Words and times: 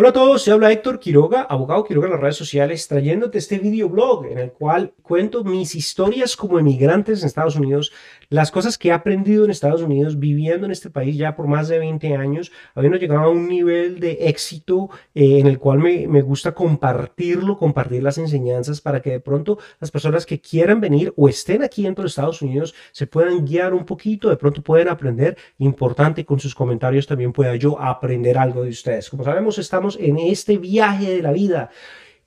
Hola 0.00 0.10
a 0.10 0.12
todos, 0.12 0.44
se 0.44 0.52
habla 0.52 0.70
Héctor 0.70 1.00
Quiroga, 1.00 1.42
abogado 1.42 1.82
Quiroga 1.82 2.06
en 2.06 2.12
las 2.12 2.20
redes 2.20 2.36
sociales, 2.36 2.86
trayéndote 2.86 3.38
este 3.38 3.58
videoblog 3.58 4.26
en 4.26 4.38
el 4.38 4.52
cual 4.52 4.94
cuento 5.02 5.42
mis 5.42 5.74
historias 5.74 6.36
como 6.36 6.60
emigrantes 6.60 7.20
en 7.20 7.26
Estados 7.26 7.56
Unidos, 7.56 7.90
las 8.28 8.52
cosas 8.52 8.78
que 8.78 8.90
he 8.90 8.92
aprendido 8.92 9.44
en 9.44 9.50
Estados 9.50 9.82
Unidos 9.82 10.20
viviendo 10.20 10.66
en 10.66 10.70
este 10.70 10.88
país 10.88 11.16
ya 11.16 11.34
por 11.34 11.48
más 11.48 11.66
de 11.66 11.80
20 11.80 12.14
años, 12.14 12.52
habiendo 12.76 12.96
llegado 12.96 13.22
a 13.22 13.30
un 13.30 13.48
nivel 13.48 13.98
de 13.98 14.28
éxito 14.28 14.88
eh, 15.16 15.40
en 15.40 15.48
el 15.48 15.58
cual 15.58 15.80
me, 15.80 16.06
me 16.06 16.22
gusta 16.22 16.54
compartirlo, 16.54 17.58
compartir 17.58 18.00
las 18.04 18.18
enseñanzas 18.18 18.80
para 18.80 19.02
que 19.02 19.10
de 19.10 19.20
pronto 19.20 19.58
las 19.80 19.90
personas 19.90 20.26
que 20.26 20.40
quieran 20.40 20.80
venir 20.80 21.12
o 21.16 21.28
estén 21.28 21.64
aquí 21.64 21.82
dentro 21.82 22.04
de 22.04 22.08
Estados 22.08 22.40
Unidos 22.40 22.72
se 22.92 23.08
puedan 23.08 23.44
guiar 23.44 23.74
un 23.74 23.84
poquito, 23.84 24.30
de 24.30 24.36
pronto 24.36 24.62
pueden 24.62 24.86
aprender. 24.86 25.36
Importante 25.58 26.24
con 26.24 26.38
sus 26.38 26.54
comentarios 26.54 27.08
también 27.08 27.32
pueda 27.32 27.56
yo 27.56 27.80
aprender 27.80 28.38
algo 28.38 28.62
de 28.62 28.70
ustedes. 28.70 29.10
Como 29.10 29.24
sabemos, 29.24 29.58
estamos 29.58 29.87
en 29.96 30.18
este 30.18 30.56
viaje 30.56 31.10
de 31.10 31.22
la 31.22 31.32
vida. 31.32 31.70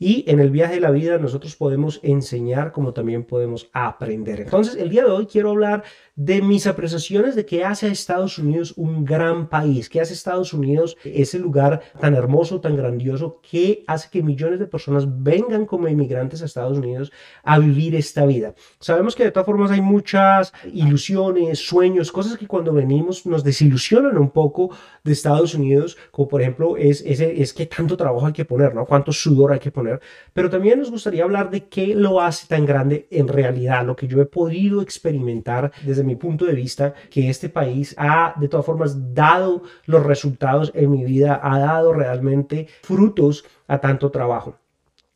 Y 0.03 0.23
en 0.27 0.39
el 0.39 0.49
viaje 0.49 0.73
de 0.73 0.79
la 0.79 0.89
vida 0.89 1.19
nosotros 1.19 1.55
podemos 1.55 1.99
enseñar 2.01 2.71
como 2.71 2.91
también 2.91 3.23
podemos 3.23 3.69
aprender. 3.71 4.41
Entonces, 4.41 4.75
el 4.77 4.89
día 4.89 5.03
de 5.03 5.11
hoy 5.11 5.27
quiero 5.27 5.51
hablar 5.51 5.83
de 6.15 6.41
mis 6.41 6.65
apreciaciones 6.65 7.35
de 7.35 7.45
qué 7.45 7.63
hace 7.63 7.85
a 7.85 7.91
Estados 7.91 8.39
Unidos 8.39 8.73
un 8.77 9.05
gran 9.05 9.47
país, 9.47 9.89
qué 9.89 10.01
hace 10.01 10.13
Estados 10.13 10.53
Unidos 10.53 10.97
ese 11.03 11.37
lugar 11.37 11.81
tan 11.99 12.15
hermoso, 12.15 12.59
tan 12.61 12.75
grandioso, 12.75 13.41
que 13.47 13.83
hace 13.85 14.09
que 14.09 14.23
millones 14.23 14.57
de 14.57 14.65
personas 14.65 15.05
vengan 15.21 15.67
como 15.67 15.87
inmigrantes 15.87 16.41
a 16.41 16.45
Estados 16.45 16.79
Unidos 16.79 17.11
a 17.43 17.59
vivir 17.59 17.93
esta 17.93 18.25
vida. 18.25 18.55
Sabemos 18.79 19.15
que 19.15 19.25
de 19.25 19.31
todas 19.31 19.45
formas 19.45 19.69
hay 19.69 19.81
muchas 19.81 20.51
ilusiones, 20.73 21.59
sueños, 21.59 22.11
cosas 22.11 22.39
que 22.39 22.47
cuando 22.47 22.73
venimos 22.73 23.27
nos 23.27 23.43
desilusionan 23.43 24.17
un 24.17 24.31
poco 24.31 24.75
de 25.03 25.11
Estados 25.11 25.53
Unidos, 25.53 25.95
como 26.09 26.27
por 26.27 26.41
ejemplo 26.41 26.75
es, 26.75 27.03
ese, 27.05 27.39
es 27.39 27.53
que 27.53 27.67
tanto 27.67 27.95
trabajo 27.95 28.25
hay 28.25 28.33
que 28.33 28.45
poner, 28.45 28.73
¿no? 28.73 28.87
Cuánto 28.87 29.11
sudor 29.11 29.51
hay 29.53 29.59
que 29.59 29.71
poner. 29.71 29.90
Pero 30.33 30.49
también 30.49 30.79
nos 30.79 30.91
gustaría 30.91 31.23
hablar 31.23 31.49
de 31.49 31.65
qué 31.65 31.95
lo 31.95 32.21
hace 32.21 32.47
tan 32.47 32.65
grande 32.65 33.07
en 33.11 33.27
realidad, 33.27 33.85
lo 33.85 33.95
que 33.95 34.07
yo 34.07 34.21
he 34.21 34.25
podido 34.25 34.81
experimentar 34.81 35.71
desde 35.83 36.03
mi 36.03 36.15
punto 36.15 36.45
de 36.45 36.53
vista, 36.53 36.93
que 37.09 37.29
este 37.29 37.49
país 37.49 37.95
ha 37.97 38.33
de 38.39 38.47
todas 38.47 38.65
formas 38.65 39.13
dado 39.13 39.63
los 39.85 40.05
resultados 40.05 40.71
en 40.75 40.91
mi 40.91 41.03
vida, 41.03 41.39
ha 41.43 41.59
dado 41.59 41.93
realmente 41.93 42.67
frutos 42.83 43.45
a 43.67 43.79
tanto 43.79 44.11
trabajo. 44.11 44.57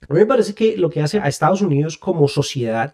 A 0.07 0.13
mí 0.13 0.19
me 0.19 0.25
parece 0.25 0.53
que 0.53 0.77
lo 0.77 0.89
que 0.89 1.01
hace 1.01 1.19
a 1.19 1.27
Estados 1.27 1.61
Unidos 1.61 1.97
como 1.97 2.27
sociedad 2.27 2.93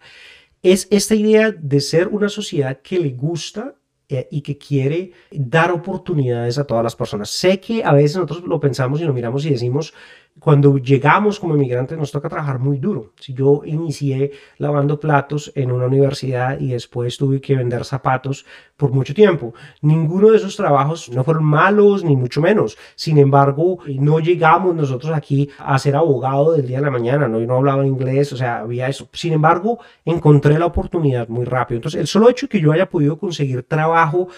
es 0.62 0.88
esta 0.92 1.16
idea 1.16 1.52
de 1.52 1.80
ser 1.80 2.08
una 2.08 2.30
sociedad 2.30 2.80
que 2.82 3.00
le 3.00 3.10
gusta 3.10 3.76
eh, 4.08 4.28
y 4.30 4.42
que 4.42 4.58
quiere 4.58 5.12
dar 5.32 5.72
oportunidades 5.72 6.58
a 6.58 6.66
todas 6.66 6.84
las 6.84 6.95
personas. 6.95 7.30
Sé 7.30 7.60
que 7.60 7.84
a 7.84 7.94
veces 7.94 8.18
nosotros 8.18 8.44
lo 8.44 8.60
pensamos 8.60 9.02
y 9.02 9.06
lo 9.06 9.14
miramos 9.14 9.45
y 9.45 9.52
decimos, 9.52 9.94
cuando 10.40 10.78
llegamos 10.78 11.40
como 11.40 11.56
inmigrantes 11.56 11.98
nos 11.98 12.12
toca 12.12 12.30
trabajar 12.30 12.58
muy 12.58 12.80
duro. 12.80 13.14
Si 13.20 13.34
yo 13.34 13.62
inicié 13.64 14.32
lavando 14.58 15.00
platos 15.00 15.52
en 15.56 15.72
una 15.72 15.86
universidad 15.86 16.60
y 16.60 16.70
después 16.70 17.18
tuve 17.18 17.40
que 17.40 17.56
vender 17.56 17.86
zapatos 17.86 18.46
por 18.76 18.92
mucho 18.92 19.14
tiempo, 19.14 19.54
ninguno 19.82 20.32
de 20.32 20.38
esos 20.38 20.56
trabajos 20.56 21.10
no 21.10 21.23
fueron 21.23 21.44
malos 21.44 22.04
ni 22.04 22.16
mucho 22.16 22.42
menos. 22.42 22.78
Sin 22.96 23.20
embargo, 23.20 23.80
no 23.88 24.20
llegamos 24.20 24.76
nosotros 24.76 25.14
aquí 25.14 25.50
a 25.60 25.78
ser 25.78 25.96
abogado 25.96 26.54
del 26.54 26.66
día 26.66 26.80
de 26.80 26.86
la 26.86 26.92
mañana, 26.92 27.28
no, 27.28 27.40
no 27.40 27.58
hablaba 27.58 27.86
inglés, 27.86 28.34
o 28.34 28.38
sea, 28.38 28.60
había 28.60 28.88
eso. 28.88 29.10
Sin 29.14 29.34
embargo, 29.34 29.80
encontré 30.06 30.58
la 30.58 30.66
oportunidad 30.66 31.28
muy 31.28 31.45
rápido. 31.45 31.78
Entonces, 31.78 32.02
el 32.02 32.08
solo 32.08 32.30
hecho 32.30 32.50
que 32.50 32.60
yo 32.60 32.72
haya 32.72 32.90
podido 32.90 33.18
conseguir 33.18 33.64
trabajo 33.64 34.30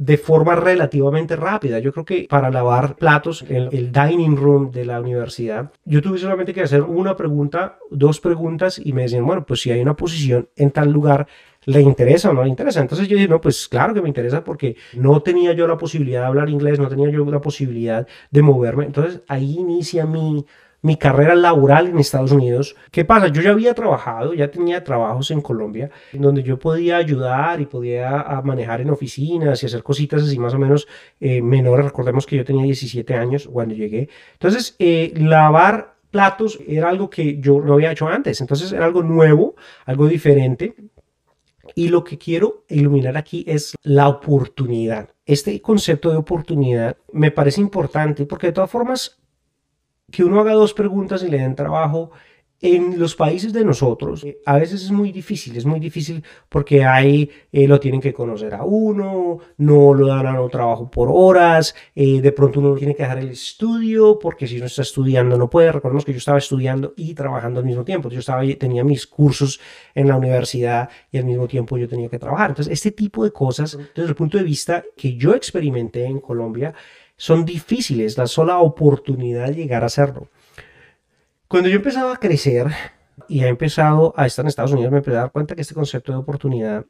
de 0.00 0.16
forma 0.16 0.56
relativamente 0.56 1.36
rápida. 1.36 1.78
Yo 1.78 1.92
creo 1.92 2.06
que 2.06 2.26
para 2.26 2.50
lavar 2.50 2.96
platos 2.96 3.44
en 3.46 3.68
el 3.70 3.92
dining 3.92 4.34
room 4.34 4.70
de 4.70 4.86
la 4.86 4.98
universidad, 4.98 5.72
yo 5.84 6.00
tuve 6.00 6.16
solamente 6.16 6.54
que 6.54 6.62
hacer 6.62 6.80
una 6.80 7.18
pregunta, 7.18 7.78
dos 7.90 8.18
preguntas 8.18 8.80
y 8.82 8.94
me 8.94 9.02
decían, 9.02 9.26
bueno, 9.26 9.44
pues 9.44 9.60
si 9.60 9.70
hay 9.70 9.82
una 9.82 9.94
posición 9.96 10.48
en 10.56 10.70
tal 10.70 10.90
lugar, 10.90 11.26
¿le 11.66 11.82
interesa 11.82 12.30
o 12.30 12.32
no 12.32 12.42
le 12.42 12.48
interesa? 12.48 12.80
Entonces 12.80 13.08
yo 13.08 13.16
dije, 13.16 13.28
no, 13.28 13.42
pues 13.42 13.68
claro 13.68 13.92
que 13.92 14.00
me 14.00 14.08
interesa 14.08 14.42
porque 14.42 14.74
no 14.94 15.20
tenía 15.20 15.52
yo 15.52 15.68
la 15.68 15.76
posibilidad 15.76 16.22
de 16.22 16.26
hablar 16.28 16.48
inglés, 16.48 16.78
no 16.78 16.88
tenía 16.88 17.10
yo 17.10 17.22
la 17.26 17.42
posibilidad 17.42 18.08
de 18.30 18.40
moverme. 18.40 18.86
Entonces 18.86 19.20
ahí 19.28 19.58
inicia 19.58 20.06
mi 20.06 20.46
mi 20.82 20.96
carrera 20.96 21.34
laboral 21.34 21.88
en 21.88 21.98
Estados 21.98 22.32
Unidos. 22.32 22.76
¿Qué 22.90 23.04
pasa? 23.04 23.28
Yo 23.28 23.42
ya 23.42 23.50
había 23.50 23.74
trabajado, 23.74 24.34
ya 24.34 24.50
tenía 24.50 24.82
trabajos 24.82 25.30
en 25.30 25.40
Colombia, 25.40 25.90
en 26.12 26.22
donde 26.22 26.42
yo 26.42 26.58
podía 26.58 26.96
ayudar 26.96 27.60
y 27.60 27.66
podía 27.66 28.40
manejar 28.44 28.80
en 28.80 28.90
oficinas 28.90 29.62
y 29.62 29.66
hacer 29.66 29.82
cositas 29.82 30.22
así 30.22 30.38
más 30.38 30.54
o 30.54 30.58
menos 30.58 30.88
eh, 31.20 31.42
menores. 31.42 31.84
Recordemos 31.86 32.26
que 32.26 32.36
yo 32.36 32.44
tenía 32.44 32.64
17 32.64 33.14
años 33.14 33.48
cuando 33.50 33.74
llegué. 33.74 34.08
Entonces, 34.32 34.76
eh, 34.78 35.12
lavar 35.16 35.96
platos 36.10 36.58
era 36.66 36.88
algo 36.88 37.10
que 37.10 37.38
yo 37.40 37.60
no 37.60 37.74
había 37.74 37.92
hecho 37.92 38.08
antes. 38.08 38.40
Entonces, 38.40 38.72
era 38.72 38.84
algo 38.84 39.02
nuevo, 39.02 39.54
algo 39.84 40.06
diferente. 40.08 40.74
Y 41.74 41.88
lo 41.88 42.02
que 42.02 42.18
quiero 42.18 42.64
iluminar 42.68 43.16
aquí 43.16 43.44
es 43.46 43.74
la 43.82 44.08
oportunidad. 44.08 45.10
Este 45.24 45.60
concepto 45.62 46.10
de 46.10 46.16
oportunidad 46.16 46.96
me 47.12 47.30
parece 47.30 47.60
importante 47.60 48.26
porque 48.26 48.48
de 48.48 48.54
todas 48.54 48.70
formas 48.70 49.19
que 50.10 50.24
uno 50.24 50.40
haga 50.40 50.52
dos 50.52 50.74
preguntas 50.74 51.22
y 51.22 51.28
le 51.28 51.38
den 51.38 51.54
trabajo 51.54 52.10
en 52.60 52.98
los 52.98 53.14
países 53.14 53.52
de 53.52 53.64
nosotros 53.64 54.22
eh, 54.24 54.38
a 54.44 54.58
veces 54.58 54.82
es 54.82 54.90
muy 54.90 55.12
difícil, 55.12 55.56
es 55.56 55.64
muy 55.64 55.80
difícil 55.80 56.22
porque 56.48 56.84
ahí 56.84 57.30
eh, 57.52 57.66
lo 57.66 57.80
tienen 57.80 58.00
que 58.00 58.12
conocer 58.12 58.54
a 58.54 58.64
uno, 58.64 59.38
no 59.56 59.94
lo 59.94 60.06
dan 60.06 60.26
a 60.26 60.40
un 60.40 60.50
trabajo 60.50 60.90
por 60.90 61.08
horas, 61.10 61.74
eh, 61.94 62.20
de 62.20 62.32
pronto 62.32 62.60
uno 62.60 62.74
tiene 62.74 62.94
que 62.94 63.02
dejar 63.02 63.18
el 63.18 63.30
estudio 63.30 64.18
porque 64.18 64.46
si 64.46 64.58
no 64.58 64.66
está 64.66 64.82
estudiando 64.82 65.38
no 65.38 65.48
puede. 65.48 65.72
Recordemos 65.72 66.04
que 66.04 66.12
yo 66.12 66.18
estaba 66.18 66.38
estudiando 66.38 66.92
y 66.96 67.14
trabajando 67.14 67.60
al 67.60 67.66
mismo 67.66 67.84
tiempo, 67.84 68.10
yo 68.10 68.20
estaba, 68.20 68.42
tenía 68.58 68.84
mis 68.84 69.06
cursos 69.06 69.60
en 69.94 70.08
la 70.08 70.16
universidad 70.16 70.90
y 71.10 71.18
al 71.18 71.24
mismo 71.24 71.48
tiempo 71.48 71.78
yo 71.78 71.88
tenía 71.88 72.08
que 72.08 72.18
trabajar. 72.18 72.50
Entonces, 72.50 72.72
este 72.72 72.90
tipo 72.90 73.24
de 73.24 73.32
cosas, 73.32 73.78
desde 73.94 74.08
el 74.08 74.14
punto 74.14 74.36
de 74.36 74.44
vista 74.44 74.84
que 74.96 75.16
yo 75.16 75.34
experimenté 75.34 76.04
en 76.04 76.20
Colombia, 76.20 76.74
son 77.20 77.44
difíciles, 77.44 78.16
la 78.16 78.26
sola 78.26 78.60
oportunidad 78.60 79.48
de 79.48 79.54
llegar 79.54 79.82
a 79.82 79.86
hacerlo. 79.86 80.28
Cuando 81.48 81.68
yo 81.68 81.76
empezaba 81.76 82.14
a 82.14 82.16
crecer 82.16 82.68
y 83.28 83.44
he 83.44 83.48
empezado 83.48 84.14
a 84.16 84.24
estar 84.24 84.42
en 84.42 84.48
Estados 84.48 84.72
Unidos, 84.72 84.90
me 84.90 84.98
empecé 84.98 85.18
a 85.18 85.20
dar 85.20 85.30
cuenta 85.30 85.54
que 85.54 85.60
este 85.60 85.74
concepto 85.74 86.12
de 86.12 86.18
oportunidad 86.18 86.86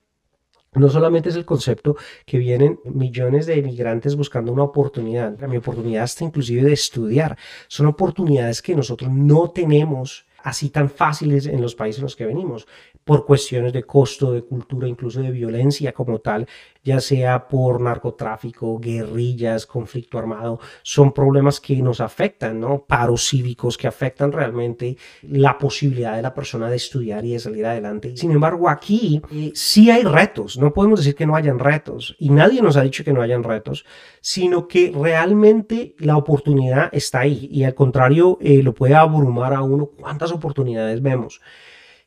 no 0.75 0.89
solamente 0.89 1.31
es 1.31 1.35
el 1.35 1.45
concepto 1.45 1.97
que 2.25 2.39
vienen 2.39 2.79
millones 2.85 3.47
de 3.47 3.59
emigrantes 3.59 4.15
buscando 4.15 4.53
una 4.53 4.63
oportunidad, 4.63 5.37
mi 5.49 5.57
oportunidad 5.57 6.05
hasta 6.05 6.23
inclusive 6.23 6.63
de 6.63 6.75
estudiar, 6.75 7.37
son 7.67 7.87
oportunidades 7.87 8.63
que 8.63 8.77
nosotros 8.77 9.11
no 9.11 9.51
tenemos 9.51 10.27
así 10.45 10.71
tan 10.71 10.91
fáciles 10.91 11.47
en 11.47 11.61
los 11.61 11.75
países 11.75 11.99
en 11.99 12.05
los 12.05 12.15
que 12.15 12.27
venimos 12.27 12.69
por 13.11 13.27
cuestiones 13.27 13.73
de 13.73 13.83
costo, 13.83 14.31
de 14.31 14.43
cultura, 14.43 14.87
incluso 14.87 15.21
de 15.21 15.33
violencia 15.33 15.93
como 15.93 16.21
tal, 16.21 16.47
ya 16.85 17.01
sea 17.01 17.49
por 17.49 17.81
narcotráfico, 17.81 18.79
guerrillas, 18.79 19.67
conflicto 19.67 20.17
armado, 20.17 20.61
son 20.85 21.11
problemas 21.11 21.59
que 21.61 21.75
nos 21.83 22.01
afectan, 22.01 22.61
¿no? 22.61 22.85
Paros 22.87 23.29
cívicos 23.29 23.77
que 23.77 23.89
afectan 23.89 24.31
realmente 24.31 24.97
la 25.23 25.59
posibilidad 25.59 26.15
de 26.15 26.23
la 26.23 26.33
persona 26.33 26.71
de 26.71 26.77
estudiar 26.77 27.25
y 27.25 27.33
de 27.33 27.41
salir 27.41 27.67
adelante. 27.67 28.17
Sin 28.17 28.31
embargo, 28.31 28.69
aquí 28.69 29.21
sí 29.55 29.91
hay 29.91 30.05
retos, 30.05 30.57
no 30.57 30.73
podemos 30.73 31.01
decir 31.01 31.17
que 31.17 31.27
no 31.27 31.35
hayan 31.35 31.59
retos, 31.59 32.15
y 32.21 32.29
nadie 32.31 32.63
nos 32.63 32.77
ha 32.77 32.83
dicho 32.83 33.03
que 33.03 33.13
no 33.13 33.23
hayan 33.23 33.43
retos, 33.43 33.85
sino 34.21 34.69
que 34.69 34.93
realmente 34.97 35.97
la 35.99 36.17
oportunidad 36.17 36.91
está 36.93 37.23
ahí, 37.23 37.49
y 37.51 37.65
al 37.65 37.75
contrario, 37.75 38.39
eh, 38.41 38.63
lo 38.63 38.73
puede 38.73 38.95
abrumar 38.95 39.53
a 39.53 39.63
uno 39.63 39.87
cuántas 39.87 40.31
oportunidades 40.31 41.03
vemos. 41.03 41.41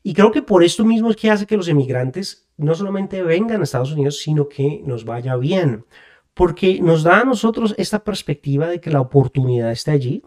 Y 0.04 0.14
creo 0.14 0.32
que 0.32 0.42
por 0.42 0.64
esto 0.64 0.84
mismo 0.84 1.10
es 1.10 1.16
que 1.16 1.32
hace 1.32 1.48
que 1.48 1.58
los 1.58 1.70
emigrantes 1.70 2.50
no 2.58 2.76
solamente 2.76 3.24
vengan 3.24 3.62
a 3.62 3.64
Estados 3.64 3.94
Unidos, 3.94 4.20
sino 4.20 4.50
que 4.50 4.82
nos 4.86 5.06
vaya 5.06 5.38
bien, 5.38 5.86
porque 6.34 6.82
nos 6.82 7.04
da 7.04 7.22
a 7.22 7.26
nosotros 7.26 7.74
esta 7.78 8.04
perspectiva 8.04 8.68
de 8.68 8.82
que 8.82 8.92
la 8.92 9.02
oportunidad 9.02 9.72
está 9.72 9.94
allí 9.94 10.24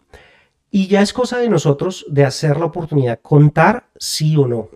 y 0.71 0.87
ya 0.87 1.01
es 1.01 1.13
cosa 1.13 1.37
de 1.37 1.49
nosotros 1.49 2.05
de 2.09 2.25
hacer 2.25 2.57
la 2.57 2.65
oportunidad, 2.65 3.19
contar 3.21 3.87
sí 3.97 4.35
o 4.35 4.47
no. 4.47 4.69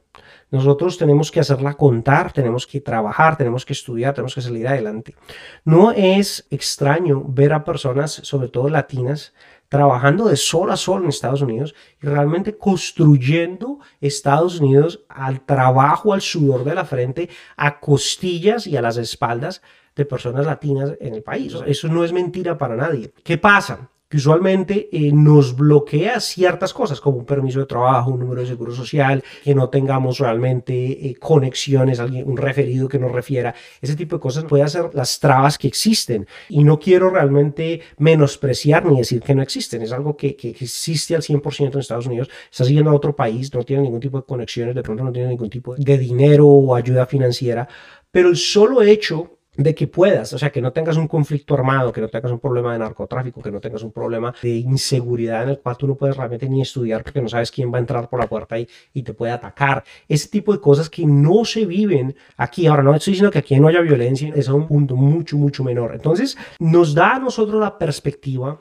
Nosotros 0.51 0.97
tenemos 0.97 1.31
que 1.31 1.39
hacerla 1.39 1.75
contar, 1.75 2.33
tenemos 2.33 2.67
que 2.67 2.81
trabajar, 2.81 3.37
tenemos 3.37 3.65
que 3.65 3.73
estudiar, 3.73 4.13
tenemos 4.13 4.35
que 4.35 4.41
salir 4.41 4.67
adelante. 4.67 5.15
No 5.63 5.93
es 5.93 6.45
extraño 6.49 7.23
ver 7.25 7.53
a 7.53 7.63
personas, 7.63 8.11
sobre 8.11 8.49
todo 8.49 8.69
latinas, 8.69 9.33
trabajando 9.71 10.27
de 10.27 10.35
sol 10.35 10.69
a 10.69 10.75
sol 10.75 11.01
en 11.01 11.07
Estados 11.07 11.41
Unidos 11.41 11.73
y 12.01 12.05
realmente 12.05 12.57
construyendo 12.57 13.79
Estados 14.01 14.59
Unidos 14.59 15.05
al 15.07 15.45
trabajo, 15.45 16.13
al 16.13 16.19
sudor 16.19 16.65
de 16.65 16.75
la 16.75 16.83
frente, 16.83 17.29
a 17.55 17.79
costillas 17.79 18.67
y 18.67 18.75
a 18.75 18.81
las 18.81 18.97
espaldas 18.97 19.61
de 19.95 20.03
personas 20.03 20.45
latinas 20.45 20.91
en 20.99 21.15
el 21.15 21.23
país. 21.23 21.55
Eso 21.65 21.87
no 21.87 22.03
es 22.03 22.11
mentira 22.11 22.57
para 22.57 22.75
nadie. 22.75 23.13
¿Qué 23.23 23.37
pasa? 23.37 23.89
Que 24.11 24.17
usualmente 24.17 24.89
eh, 24.91 25.09
nos 25.13 25.55
bloquea 25.55 26.19
ciertas 26.19 26.73
cosas, 26.73 26.99
como 26.99 27.19
un 27.19 27.25
permiso 27.25 27.61
de 27.61 27.65
trabajo, 27.65 28.11
un 28.11 28.19
número 28.19 28.41
de 28.41 28.47
seguro 28.47 28.75
social, 28.75 29.23
que 29.41 29.55
no 29.55 29.69
tengamos 29.69 30.19
realmente 30.19 30.73
eh, 30.73 31.15
conexiones, 31.15 31.97
alguien, 32.01 32.29
un 32.29 32.35
referido 32.35 32.89
que 32.89 32.99
nos 32.99 33.13
refiera. 33.13 33.55
Ese 33.81 33.95
tipo 33.95 34.17
de 34.17 34.19
cosas 34.19 34.43
puede 34.43 34.67
ser 34.67 34.93
las 34.93 35.17
trabas 35.21 35.57
que 35.57 35.69
existen. 35.69 36.27
Y 36.49 36.65
no 36.65 36.77
quiero 36.77 37.09
realmente 37.09 37.79
menospreciar 37.99 38.85
ni 38.85 38.97
decir 38.97 39.21
que 39.21 39.33
no 39.33 39.41
existen. 39.41 39.81
Es 39.81 39.93
algo 39.93 40.17
que, 40.17 40.35
que 40.35 40.49
existe 40.49 41.15
al 41.15 41.21
100% 41.21 41.73
en 41.75 41.79
Estados 41.79 42.07
Unidos. 42.07 42.29
Estás 42.51 42.67
yendo 42.67 42.91
a 42.91 42.95
otro 42.95 43.15
país, 43.15 43.53
no 43.53 43.63
tiene 43.63 43.83
ningún 43.83 44.01
tipo 44.01 44.17
de 44.17 44.25
conexiones, 44.25 44.75
de 44.75 44.83
pronto 44.83 45.05
no 45.05 45.13
tiene 45.13 45.29
ningún 45.29 45.49
tipo 45.49 45.73
de 45.77 45.97
dinero 45.97 46.47
o 46.47 46.75
ayuda 46.75 47.05
financiera. 47.05 47.65
Pero 48.11 48.27
el 48.27 48.35
solo 48.35 48.81
hecho 48.81 49.37
de 49.57 49.75
que 49.75 49.87
puedas, 49.87 50.31
o 50.33 50.37
sea, 50.37 50.49
que 50.49 50.61
no 50.61 50.71
tengas 50.71 50.95
un 50.97 51.07
conflicto 51.07 51.53
armado, 51.53 51.91
que 51.91 51.99
no 51.99 52.07
tengas 52.07 52.31
un 52.31 52.39
problema 52.39 52.71
de 52.73 52.79
narcotráfico, 52.79 53.41
que 53.41 53.51
no 53.51 53.59
tengas 53.59 53.83
un 53.83 53.91
problema 53.91 54.33
de 54.41 54.49
inseguridad 54.49 55.43
en 55.43 55.49
el 55.49 55.59
cual 55.59 55.77
tú 55.77 55.87
no 55.87 55.95
puedes 55.95 56.15
realmente 56.15 56.47
ni 56.47 56.61
estudiar 56.61 57.03
porque 57.03 57.21
no 57.21 57.27
sabes 57.27 57.51
quién 57.51 57.71
va 57.71 57.77
a 57.77 57.81
entrar 57.81 58.09
por 58.09 58.19
la 58.19 58.27
puerta 58.27 58.57
y, 58.57 58.67
y 58.93 59.03
te 59.03 59.13
puede 59.13 59.33
atacar. 59.33 59.83
Ese 60.07 60.29
tipo 60.29 60.53
de 60.53 60.59
cosas 60.59 60.89
que 60.89 61.05
no 61.05 61.43
se 61.43 61.65
viven 61.65 62.15
aquí. 62.37 62.67
Ahora, 62.67 62.83
no 62.83 62.95
estoy 62.95 63.11
diciendo 63.11 63.31
que 63.31 63.39
aquí 63.39 63.59
no 63.59 63.67
haya 63.67 63.81
violencia, 63.81 64.31
es 64.35 64.47
un 64.47 64.67
punto 64.67 64.95
mucho, 64.95 65.37
mucho 65.37 65.63
menor. 65.63 65.93
Entonces, 65.93 66.37
nos 66.59 66.93
da 66.93 67.15
a 67.15 67.19
nosotros 67.19 67.59
la 67.59 67.77
perspectiva 67.77 68.59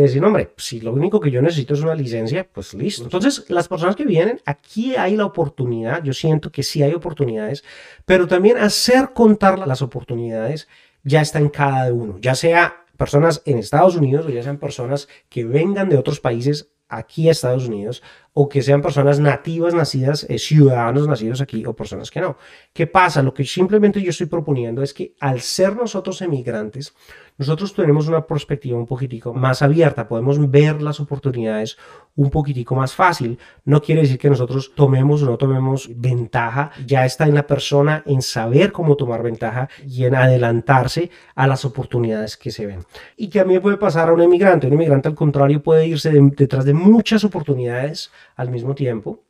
de 0.00 0.08
decir, 0.08 0.24
hombre, 0.24 0.52
si 0.56 0.80
lo 0.80 0.92
único 0.92 1.20
que 1.20 1.30
yo 1.30 1.40
necesito 1.40 1.74
es 1.74 1.80
una 1.80 1.94
licencia, 1.94 2.46
pues 2.52 2.74
listo. 2.74 3.04
Entonces, 3.04 3.46
las 3.48 3.66
personas 3.66 3.96
que 3.96 4.04
vienen, 4.04 4.40
aquí 4.44 4.94
hay 4.94 5.16
la 5.16 5.24
oportunidad, 5.24 6.02
yo 6.02 6.12
siento 6.12 6.52
que 6.52 6.62
sí 6.62 6.82
hay 6.82 6.92
oportunidades, 6.92 7.64
pero 8.04 8.26
también 8.26 8.58
hacer 8.58 9.12
contar 9.14 9.58
las 9.66 9.80
oportunidades 9.82 10.68
ya 11.02 11.22
está 11.22 11.38
en 11.38 11.48
cada 11.48 11.92
uno, 11.92 12.18
ya 12.20 12.34
sea 12.34 12.84
personas 12.96 13.42
en 13.46 13.58
Estados 13.58 13.96
Unidos 13.96 14.26
o 14.26 14.30
ya 14.30 14.42
sean 14.42 14.58
personas 14.58 15.08
que 15.28 15.44
vengan 15.44 15.88
de 15.88 15.96
otros 15.96 16.20
países 16.20 16.70
aquí 16.88 17.28
a 17.28 17.32
Estados 17.32 17.66
Unidos 17.66 18.02
o 18.38 18.50
que 18.50 18.60
sean 18.60 18.82
personas 18.82 19.18
nativas, 19.18 19.72
nacidas, 19.72 20.26
eh, 20.28 20.38
ciudadanos 20.38 21.08
nacidos 21.08 21.40
aquí 21.40 21.64
o 21.64 21.74
personas 21.74 22.10
que 22.10 22.20
no. 22.20 22.36
¿Qué 22.74 22.86
pasa? 22.86 23.22
Lo 23.22 23.32
que 23.32 23.46
simplemente 23.46 24.02
yo 24.02 24.10
estoy 24.10 24.26
proponiendo 24.26 24.82
es 24.82 24.92
que 24.92 25.14
al 25.20 25.40
ser 25.40 25.74
nosotros 25.74 26.20
emigrantes, 26.20 26.94
nosotros 27.38 27.74
tenemos 27.74 28.08
una 28.08 28.26
perspectiva 28.26 28.78
un 28.78 28.86
poquitico 28.86 29.32
más 29.32 29.62
abierta, 29.62 30.06
podemos 30.06 30.50
ver 30.50 30.82
las 30.82 31.00
oportunidades 31.00 31.78
un 32.14 32.30
poquitico 32.30 32.74
más 32.74 32.94
fácil. 32.94 33.38
No 33.64 33.82
quiere 33.82 34.02
decir 34.02 34.18
que 34.18 34.30
nosotros 34.30 34.72
tomemos 34.74 35.22
o 35.22 35.26
no 35.26 35.36
tomemos 35.36 35.90
ventaja, 35.94 36.72
ya 36.86 37.04
está 37.04 37.26
en 37.26 37.34
la 37.34 37.46
persona 37.46 38.02
en 38.06 38.22
saber 38.22 38.72
cómo 38.72 38.96
tomar 38.96 39.22
ventaja 39.22 39.68
y 39.86 40.04
en 40.04 40.14
adelantarse 40.14 41.10
a 41.34 41.46
las 41.46 41.64
oportunidades 41.64 42.36
que 42.36 42.50
se 42.50 42.66
ven. 42.66 42.80
Y 43.16 43.28
que 43.28 43.40
a 43.40 43.44
mí 43.44 43.58
puede 43.58 43.76
pasar 43.76 44.08
a 44.08 44.12
un 44.12 44.22
emigrante, 44.22 44.66
un 44.66 44.74
emigrante 44.74 45.08
al 45.08 45.14
contrario 45.14 45.62
puede 45.62 45.86
irse 45.86 46.10
detrás 46.36 46.64
de 46.64 46.72
muchas 46.72 47.22
oportunidades 47.24 48.10
al 48.36 48.50
mismo 48.50 48.74
tiempo 48.74 49.24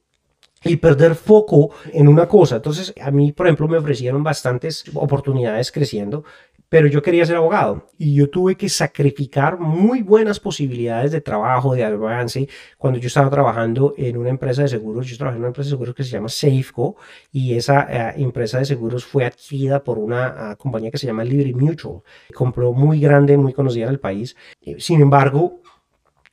y 0.62 0.76
perder 0.76 1.14
foco 1.14 1.70
en 1.93 2.08
una 2.08 2.26
cosa. 2.26 2.56
Entonces, 2.56 2.93
a 3.00 3.11
mí, 3.11 3.32
por 3.32 3.47
ejemplo, 3.47 3.69
me 3.69 3.79
ofrecieron 3.79 4.23
bastantes 4.23 4.85
oportunidades 4.94 5.70
creciendo 5.73 6.25
pero 6.69 6.88
yo 6.88 7.03
quería 7.03 7.25
ser 7.25 7.37
abogado 7.37 7.87
y 7.97 8.14
yo 8.14 8.29
tuve 8.29 8.56
que 8.56 8.69
sacrificar 8.69 9.58
muy 9.58 10.03
buenas 10.03 10.41
posibilidades 10.41 11.12
de 11.12 11.20
trabajo, 11.20 11.75
de 11.75 11.85
avance. 11.85 12.49
Cuando 12.76 12.99
yo 12.99 13.06
estaba 13.06 13.31
trabajando 13.31 13.94
en 13.97 14.17
una 14.17 14.31
empresa 14.31 14.62
de 14.62 14.69
seguros, 14.69 15.06
yo 15.06 15.17
trabajé 15.17 15.37
en 15.37 15.43
una 15.43 15.49
empresa 15.49 15.69
de 15.69 15.75
seguros 15.75 15.94
que 15.94 16.05
se 16.05 16.11
llama 16.11 16.29
Safeco 16.29 16.97
y 17.31 17.55
esa 17.55 17.87
eh, 18.11 18.14
empresa 18.23 18.59
de 18.59 18.64
seguros 18.64 19.05
fue 19.05 19.25
adquirida 19.25 19.85
por 19.85 19.99
una 19.99 20.50
ah, 20.50 20.56
compañía 20.56 20.91
que 20.91 20.99
se 20.99 21.06
llama 21.06 21.25
Liberty 21.25 21.55
Mutual. 21.55 22.02
Compró 22.35 22.73
muy 22.73 23.00
grande, 23.00 23.37
muy 23.37 23.52
conocida 23.52 23.85
en 23.85 23.91
el 23.91 24.00
país. 24.00 24.37
Sin 24.79 25.00
embargo, 25.00 25.61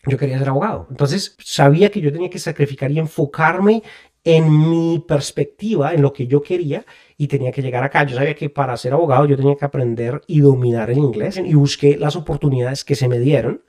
yo 0.05 0.17
quería 0.17 0.38
ser 0.39 0.50
abogado. 0.50 0.88
Entonces 0.89 1.35
sabía 1.39 1.89
que 1.89 2.01
yo 2.01 2.11
tenía 2.11 2.29
que 2.29 2.39
sacrificar 2.39 2.91
y 2.91 3.00
enfocarme 3.00 3.83
en 4.23 4.69
mi 4.69 5.03
perspectiva, 5.05 5.94
en 5.94 6.01
lo 6.01 6.13
que 6.13 6.27
yo 6.27 6.41
quería 6.41 6.85
y 7.17 7.27
tenía 7.27 7.51
que 7.51 7.61
llegar 7.61 7.83
acá. 7.83 8.03
Yo 8.03 8.15
sabía 8.15 8.35
que 8.35 8.50
para 8.50 8.77
ser 8.77 8.94
abogado 8.94 9.25
yo 9.25 9.35
tenía 9.35 9.55
que 9.55 9.65
aprender 9.65 10.21
y 10.27 10.39
dominar 10.39 10.89
el 10.89 10.97
inglés 10.97 11.38
y 11.38 11.53
busqué 11.53 11.97
las 11.97 12.15
oportunidades 12.15 12.83
que 12.83 12.95
se 12.95 13.07
me 13.07 13.19
dieron 13.19 13.63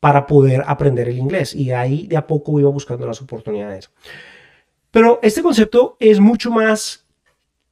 para 0.00 0.26
poder 0.26 0.62
aprender 0.66 1.08
el 1.08 1.18
inglés 1.18 1.54
y 1.54 1.72
ahí 1.72 2.06
de 2.06 2.16
a 2.16 2.26
poco 2.26 2.60
iba 2.60 2.70
buscando 2.70 3.06
las 3.06 3.20
oportunidades. 3.20 3.90
Pero 4.90 5.18
este 5.22 5.42
concepto 5.42 5.96
es 5.98 6.20
mucho 6.20 6.50
más 6.50 7.07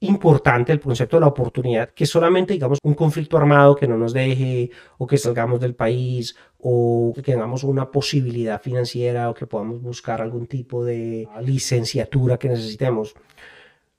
importante, 0.00 0.72
el 0.72 0.81
concepto 0.81 1.16
de 1.16 1.22
la 1.22 1.28
oportunidad, 1.28 1.90
que 1.90 2.04
solamente, 2.04 2.52
digamos, 2.52 2.78
un 2.82 2.94
conflicto 2.94 3.37
armado 3.38 3.75
que 3.75 3.88
no 3.88 3.96
nos 3.96 4.12
deje 4.12 4.70
o 4.98 5.06
que 5.06 5.16
salgamos 5.16 5.60
del 5.60 5.75
país 5.75 6.37
o 6.58 7.12
que 7.14 7.22
tengamos 7.22 7.64
una 7.64 7.90
posibilidad 7.90 8.60
financiera 8.60 9.31
o 9.31 9.34
que 9.34 9.46
podamos 9.46 9.81
buscar 9.81 10.20
algún 10.20 10.46
tipo 10.46 10.84
de 10.84 11.28
licenciatura 11.43 12.38
que 12.38 12.48
necesitemos. 12.48 13.14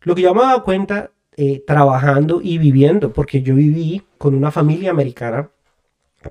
Lo 0.01 0.13
que 0.13 0.21
yo 0.21 0.33
me 0.35 0.41
he 0.41 0.45
dado 0.45 0.63
cuenta 0.63 1.11
eh, 1.35 1.63
trabajando 1.65 2.41
y 2.41 2.57
viviendo, 2.57 3.11
porque 3.11 3.41
yo 3.41 3.55
viví 3.55 4.03
con 4.17 4.35
una 4.35 4.51
familia 4.51 4.91
americana 4.91 5.49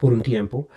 por 0.00 0.12
un 0.12 0.22
tiempo, 0.22 0.68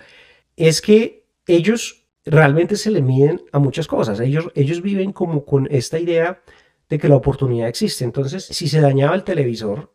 es 0.56 0.80
que 0.80 1.24
ellos 1.46 2.06
realmente 2.24 2.76
se 2.76 2.90
le 2.90 3.02
miden 3.02 3.42
a 3.52 3.58
muchas 3.58 3.86
cosas. 3.86 4.20
Ellos, 4.20 4.50
ellos 4.54 4.82
viven 4.82 5.12
como 5.12 5.44
con 5.44 5.68
esta 5.70 5.98
idea 5.98 6.42
de 6.90 6.98
que 6.98 7.08
la 7.08 7.16
oportunidad 7.16 7.68
existe. 7.68 8.04
Entonces, 8.04 8.44
si 8.44 8.68
se 8.68 8.80
dañaba 8.80 9.14
el 9.14 9.24
televisor, 9.24 9.92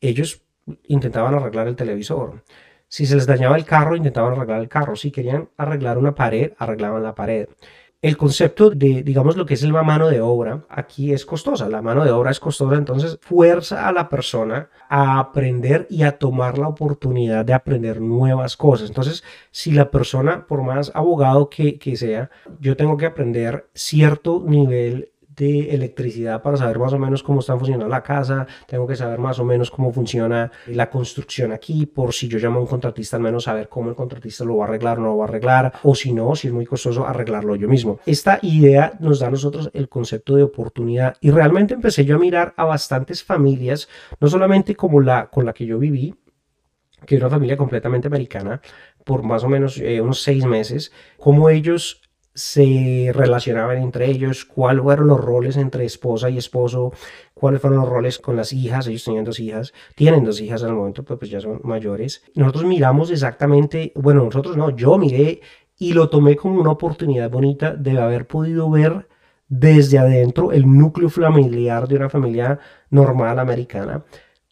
ellos 0.00 0.42
intentaban 0.84 1.34
arreglar 1.34 1.68
el 1.68 1.76
televisor. 1.76 2.44
Si 2.88 3.04
se 3.04 3.16
les 3.16 3.26
dañaba 3.26 3.56
el 3.56 3.64
carro, 3.64 3.96
intentaban 3.96 4.32
arreglar 4.32 4.60
el 4.60 4.68
carro. 4.68 4.96
Si 4.96 5.10
querían 5.10 5.50
arreglar 5.56 5.98
una 5.98 6.14
pared, 6.14 6.52
arreglaban 6.58 7.02
la 7.02 7.14
pared 7.14 7.48
el 8.02 8.16
concepto 8.16 8.70
de, 8.70 9.02
digamos, 9.02 9.36
lo 9.36 9.44
que 9.44 9.52
es 9.54 9.62
la 9.62 9.82
mano 9.82 10.08
de 10.08 10.22
obra, 10.22 10.64
aquí 10.70 11.12
es 11.12 11.26
costosa. 11.26 11.68
La 11.68 11.82
mano 11.82 12.02
de 12.02 12.10
obra 12.10 12.30
es 12.30 12.40
costosa, 12.40 12.76
entonces 12.76 13.18
fuerza 13.20 13.86
a 13.86 13.92
la 13.92 14.08
persona 14.08 14.70
a 14.88 15.18
aprender 15.18 15.86
y 15.90 16.02
a 16.04 16.18
tomar 16.18 16.56
la 16.56 16.68
oportunidad 16.68 17.44
de 17.44 17.52
aprender 17.52 18.00
nuevas 18.00 18.56
cosas. 18.56 18.88
Entonces, 18.88 19.22
si 19.50 19.72
la 19.72 19.90
persona, 19.90 20.46
por 20.46 20.62
más 20.62 20.90
abogado 20.94 21.50
que, 21.50 21.78
que 21.78 21.96
sea, 21.96 22.30
yo 22.58 22.74
tengo 22.74 22.96
que 22.96 23.06
aprender 23.06 23.68
cierto 23.74 24.42
nivel 24.46 25.09
de 25.40 25.74
electricidad 25.74 26.42
para 26.42 26.58
saber 26.58 26.78
más 26.78 26.92
o 26.92 26.98
menos 26.98 27.22
cómo 27.22 27.40
está 27.40 27.56
funcionando 27.56 27.88
la 27.88 28.02
casa, 28.02 28.46
tengo 28.66 28.86
que 28.86 28.94
saber 28.94 29.18
más 29.18 29.38
o 29.38 29.44
menos 29.44 29.70
cómo 29.70 29.90
funciona 29.90 30.52
la 30.66 30.90
construcción 30.90 31.50
aquí, 31.52 31.86
por 31.86 32.12
si 32.12 32.28
yo 32.28 32.38
llamo 32.38 32.58
a 32.58 32.62
un 32.62 32.68
contratista, 32.68 33.16
al 33.16 33.22
menos 33.22 33.44
saber 33.44 33.70
cómo 33.70 33.88
el 33.88 33.96
contratista 33.96 34.44
lo 34.44 34.58
va 34.58 34.66
a 34.66 34.68
arreglar 34.68 34.98
o 34.98 35.02
no 35.02 35.08
lo 35.08 35.16
va 35.16 35.24
a 35.24 35.28
arreglar, 35.28 35.72
o 35.82 35.94
si 35.94 36.12
no, 36.12 36.36
si 36.36 36.48
es 36.48 36.52
muy 36.52 36.66
costoso, 36.66 37.06
arreglarlo 37.06 37.56
yo 37.56 37.68
mismo. 37.68 38.00
Esta 38.04 38.38
idea 38.42 38.92
nos 39.00 39.18
da 39.18 39.28
a 39.28 39.30
nosotros 39.30 39.70
el 39.72 39.88
concepto 39.88 40.36
de 40.36 40.42
oportunidad 40.42 41.16
y 41.22 41.30
realmente 41.30 41.72
empecé 41.72 42.04
yo 42.04 42.16
a 42.16 42.18
mirar 42.18 42.52
a 42.58 42.64
bastantes 42.64 43.24
familias, 43.24 43.88
no 44.20 44.28
solamente 44.28 44.76
como 44.76 45.00
la 45.00 45.30
con 45.30 45.46
la 45.46 45.54
que 45.54 45.64
yo 45.64 45.78
viví, 45.78 46.14
que 47.06 47.14
es 47.14 47.20
una 47.20 47.30
familia 47.30 47.56
completamente 47.56 48.08
americana, 48.08 48.60
por 49.04 49.22
más 49.22 49.42
o 49.42 49.48
menos 49.48 49.78
eh, 49.78 50.02
unos 50.02 50.22
seis 50.22 50.44
meses, 50.44 50.92
como 51.16 51.48
ellos 51.48 52.02
se 52.40 53.10
relacionaban 53.12 53.76
entre 53.78 54.06
ellos, 54.06 54.46
cuáles 54.46 54.82
fueron 54.82 55.08
los 55.08 55.20
roles 55.20 55.58
entre 55.58 55.84
esposa 55.84 56.30
y 56.30 56.38
esposo, 56.38 56.92
cuáles 57.34 57.60
fueron 57.60 57.80
los 57.80 57.88
roles 57.88 58.18
con 58.18 58.34
las 58.34 58.54
hijas, 58.54 58.86
ellos 58.86 59.04
tenían 59.04 59.24
dos 59.24 59.38
hijas, 59.40 59.74
tienen 59.94 60.24
dos 60.24 60.40
hijas 60.40 60.62
al 60.62 60.72
momento, 60.72 61.04
pero 61.04 61.18
pues 61.18 61.30
ya 61.30 61.40
son 61.40 61.60
mayores. 61.64 62.22
Nosotros 62.34 62.64
miramos 62.64 63.10
exactamente, 63.10 63.92
bueno, 63.94 64.24
nosotros 64.24 64.56
no, 64.56 64.70
yo 64.70 64.96
miré 64.96 65.42
y 65.78 65.92
lo 65.92 66.08
tomé 66.08 66.34
como 66.34 66.58
una 66.58 66.70
oportunidad 66.70 67.30
bonita 67.30 67.74
de 67.74 68.00
haber 68.00 68.26
podido 68.26 68.70
ver 68.70 69.06
desde 69.46 69.98
adentro 69.98 70.50
el 70.52 70.64
núcleo 70.66 71.10
familiar 71.10 71.88
de 71.88 71.96
una 71.96 72.08
familia 72.08 72.58
normal 72.88 73.38
americana, 73.38 74.02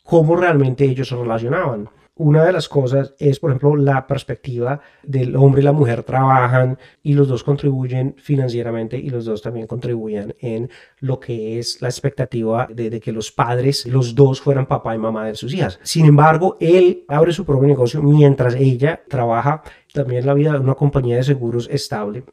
cómo 0.03 0.37
realmente 0.37 0.85
ellos 0.85 1.09
se 1.09 1.17
relacionaban. 1.17 1.89
Una 2.19 2.45
de 2.45 2.53
las 2.53 2.69
cosas 2.69 3.15
es, 3.21 3.39
por 3.39 3.51
ejemplo, 3.51 3.77
la 3.77 4.05
perspectiva 4.09 4.81
del 5.05 5.37
hombre 5.37 5.61
y 5.61 5.65
la 5.65 5.71
mujer 5.71 6.03
trabajan 6.03 6.77
y 7.01 7.15
los 7.15 7.29
dos 7.29 7.45
contribuyen 7.45 8.17
financieramente 8.19 8.99
y 8.99 9.09
los 9.09 9.25
dos 9.25 9.41
también 9.41 9.69
contribuyen 9.69 10.35
en 10.41 10.69
lo 10.99 11.21
que 11.21 11.61
es 11.61 11.81
la 11.81 11.89
expectativa 11.89 12.67
de, 12.69 12.99
que 12.99 13.13
los 13.13 13.31
padres, 13.31 13.87
los 13.87 14.17
dos 14.17 14.41
fueran 14.41 14.67
papá 14.67 14.97
y 14.97 14.99
mamá 14.99 15.27
de 15.27 15.37
sus 15.37 15.55
hijas. 15.55 15.79
Sin 15.85 16.07
embargo, 16.07 16.57
él 16.59 17.05
abre 17.07 17.33
su 17.33 17.45
propio 17.45 17.69
negocio 17.69 18.03
mientras 18.03 18.57
ella 18.57 19.01
trabaja 19.09 19.63
también 19.95 20.27
la 20.27 20.35
vida 20.35 20.53
de 20.55 20.59
una 20.59 20.75
compañía 20.75 21.17
de 21.17 21.23
seguros 21.23 21.69
estable 21.71 22.25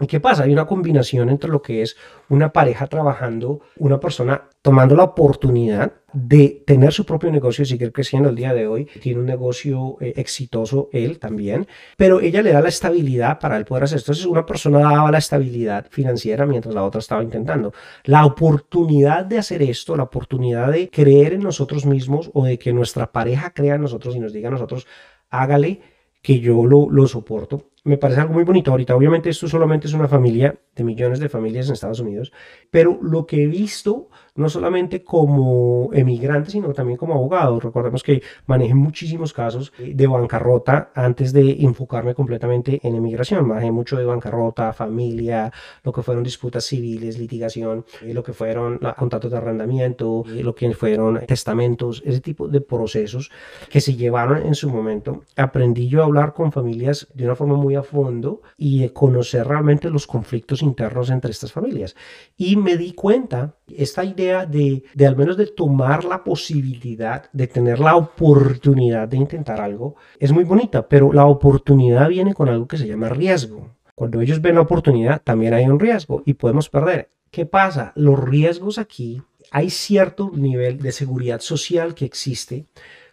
¿Y 0.00 0.06
qué 0.06 0.20
pasa? 0.20 0.44
Hay 0.44 0.52
una 0.52 0.66
combinación 0.66 1.28
entre 1.28 1.50
lo 1.50 1.60
que 1.60 1.82
es 1.82 1.96
una 2.28 2.52
pareja 2.52 2.86
trabajando, 2.86 3.60
una 3.78 3.98
persona 3.98 4.48
tomando 4.62 4.94
la 4.94 5.02
oportunidad 5.02 5.92
de 6.12 6.62
tener 6.66 6.92
su 6.92 7.04
propio 7.04 7.30
negocio 7.30 7.62
y 7.62 7.66
seguir 7.66 7.92
creciendo 7.92 8.28
el 8.28 8.36
día 8.36 8.54
de 8.54 8.68
hoy. 8.68 8.84
Tiene 9.00 9.20
un 9.20 9.26
negocio 9.26 9.96
eh, 10.00 10.12
exitoso 10.16 10.88
él 10.92 11.18
también, 11.18 11.66
pero 11.96 12.20
ella 12.20 12.42
le 12.42 12.52
da 12.52 12.60
la 12.60 12.68
estabilidad 12.68 13.40
para 13.40 13.56
él 13.56 13.64
poder 13.64 13.84
hacer 13.84 13.98
esto. 13.98 14.12
Entonces 14.12 14.26
una 14.26 14.46
persona 14.46 14.80
daba 14.80 15.10
la 15.10 15.18
estabilidad 15.18 15.86
financiera 15.90 16.46
mientras 16.46 16.74
la 16.74 16.84
otra 16.84 17.00
estaba 17.00 17.22
intentando. 17.22 17.72
La 18.04 18.24
oportunidad 18.24 19.24
de 19.24 19.38
hacer 19.38 19.62
esto, 19.62 19.96
la 19.96 20.04
oportunidad 20.04 20.70
de 20.70 20.90
creer 20.90 21.32
en 21.32 21.42
nosotros 21.42 21.86
mismos 21.86 22.30
o 22.34 22.44
de 22.44 22.58
que 22.58 22.72
nuestra 22.72 23.10
pareja 23.10 23.50
crea 23.50 23.74
en 23.74 23.82
nosotros 23.82 24.14
y 24.14 24.20
nos 24.20 24.32
diga 24.32 24.48
a 24.48 24.52
nosotros, 24.52 24.86
hágale 25.30 25.80
que 26.22 26.40
yo 26.40 26.66
lo, 26.66 26.88
lo 26.90 27.06
soporto 27.06 27.67
me 27.84 27.98
parece 27.98 28.20
algo 28.20 28.34
muy 28.34 28.44
bonito. 28.44 28.70
Ahorita, 28.70 28.94
obviamente, 28.94 29.30
esto 29.30 29.48
solamente 29.48 29.86
es 29.86 29.94
una 29.94 30.08
familia 30.08 30.58
de 30.74 30.84
millones 30.84 31.20
de 31.20 31.28
familias 31.28 31.66
en 31.66 31.74
Estados 31.74 32.00
Unidos, 32.00 32.32
pero 32.70 32.98
lo 33.02 33.26
que 33.26 33.42
he 33.42 33.46
visto, 33.46 34.08
no 34.38 34.48
solamente 34.48 35.02
como 35.02 35.90
emigrante, 35.92 36.50
sino 36.50 36.72
también 36.72 36.96
como 36.96 37.14
abogado, 37.14 37.58
recordemos 37.58 38.02
que 38.02 38.22
manejé 38.46 38.74
muchísimos 38.74 39.32
casos 39.32 39.72
de 39.78 40.06
bancarrota 40.06 40.90
antes 40.94 41.32
de 41.32 41.56
enfocarme 41.60 42.14
completamente 42.14 42.80
en 42.82 42.94
emigración. 42.94 43.46
Manejé 43.48 43.72
mucho 43.72 43.96
de 43.96 44.04
bancarrota, 44.04 44.72
familia, 44.72 45.52
lo 45.82 45.92
que 45.92 46.02
fueron 46.02 46.22
disputas 46.22 46.64
civiles, 46.64 47.18
litigación, 47.18 47.84
eh, 48.02 48.14
lo 48.14 48.22
que 48.22 48.32
fueron 48.32 48.78
contratos 48.96 49.32
de 49.32 49.38
arrendamiento, 49.38 50.24
eh, 50.28 50.42
lo 50.42 50.54
que 50.54 50.72
fueron 50.72 51.20
testamentos, 51.26 52.02
ese 52.04 52.20
tipo 52.20 52.46
de 52.48 52.60
procesos 52.60 53.30
que 53.68 53.80
se 53.80 53.96
llevaron 53.96 54.46
en 54.46 54.54
su 54.54 54.70
momento. 54.70 55.24
Aprendí 55.36 55.88
yo 55.88 56.02
a 56.02 56.04
hablar 56.04 56.32
con 56.32 56.52
familias 56.52 57.08
de 57.12 57.24
una 57.24 57.34
forma 57.34 57.56
muy 57.56 57.74
a 57.74 57.82
fondo 57.82 58.42
y 58.56 58.80
de 58.80 58.92
conocer 58.92 59.46
realmente 59.46 59.90
los 59.90 60.06
conflictos 60.06 60.62
internos 60.62 61.10
entre 61.10 61.32
estas 61.32 61.52
familias. 61.52 61.96
Y 62.36 62.56
me 62.56 62.76
di 62.76 62.92
cuenta, 62.92 63.56
esta 63.68 64.04
idea 64.04 64.27
de, 64.28 64.84
de 64.94 65.06
al 65.06 65.16
menos 65.16 65.36
de 65.36 65.46
tomar 65.46 66.04
la 66.04 66.22
posibilidad, 66.24 67.30
de 67.32 67.46
tener 67.46 67.80
la 67.80 67.96
oportunidad 67.96 69.08
de 69.08 69.16
intentar 69.16 69.60
algo, 69.60 69.96
es 70.18 70.32
muy 70.32 70.44
bonita, 70.44 70.88
pero 70.88 71.12
la 71.12 71.26
oportunidad 71.26 72.08
viene 72.08 72.34
con 72.34 72.48
algo 72.48 72.66
que 72.66 72.78
se 72.78 72.86
llama 72.86 73.08
riesgo. 73.08 73.74
Cuando 73.94 74.20
ellos 74.20 74.40
ven 74.40 74.54
la 74.54 74.60
oportunidad, 74.60 75.22
también 75.22 75.54
hay 75.54 75.64
un 75.64 75.80
riesgo 75.80 76.22
y 76.24 76.34
podemos 76.34 76.68
perder. 76.68 77.10
¿Qué 77.30 77.46
pasa? 77.46 77.92
Los 77.96 78.18
riesgos 78.18 78.78
aquí, 78.78 79.22
hay 79.50 79.70
cierto 79.70 80.30
nivel 80.34 80.78
de 80.78 80.92
seguridad 80.92 81.40
social 81.40 81.94
que 81.94 82.04
existe 82.04 82.66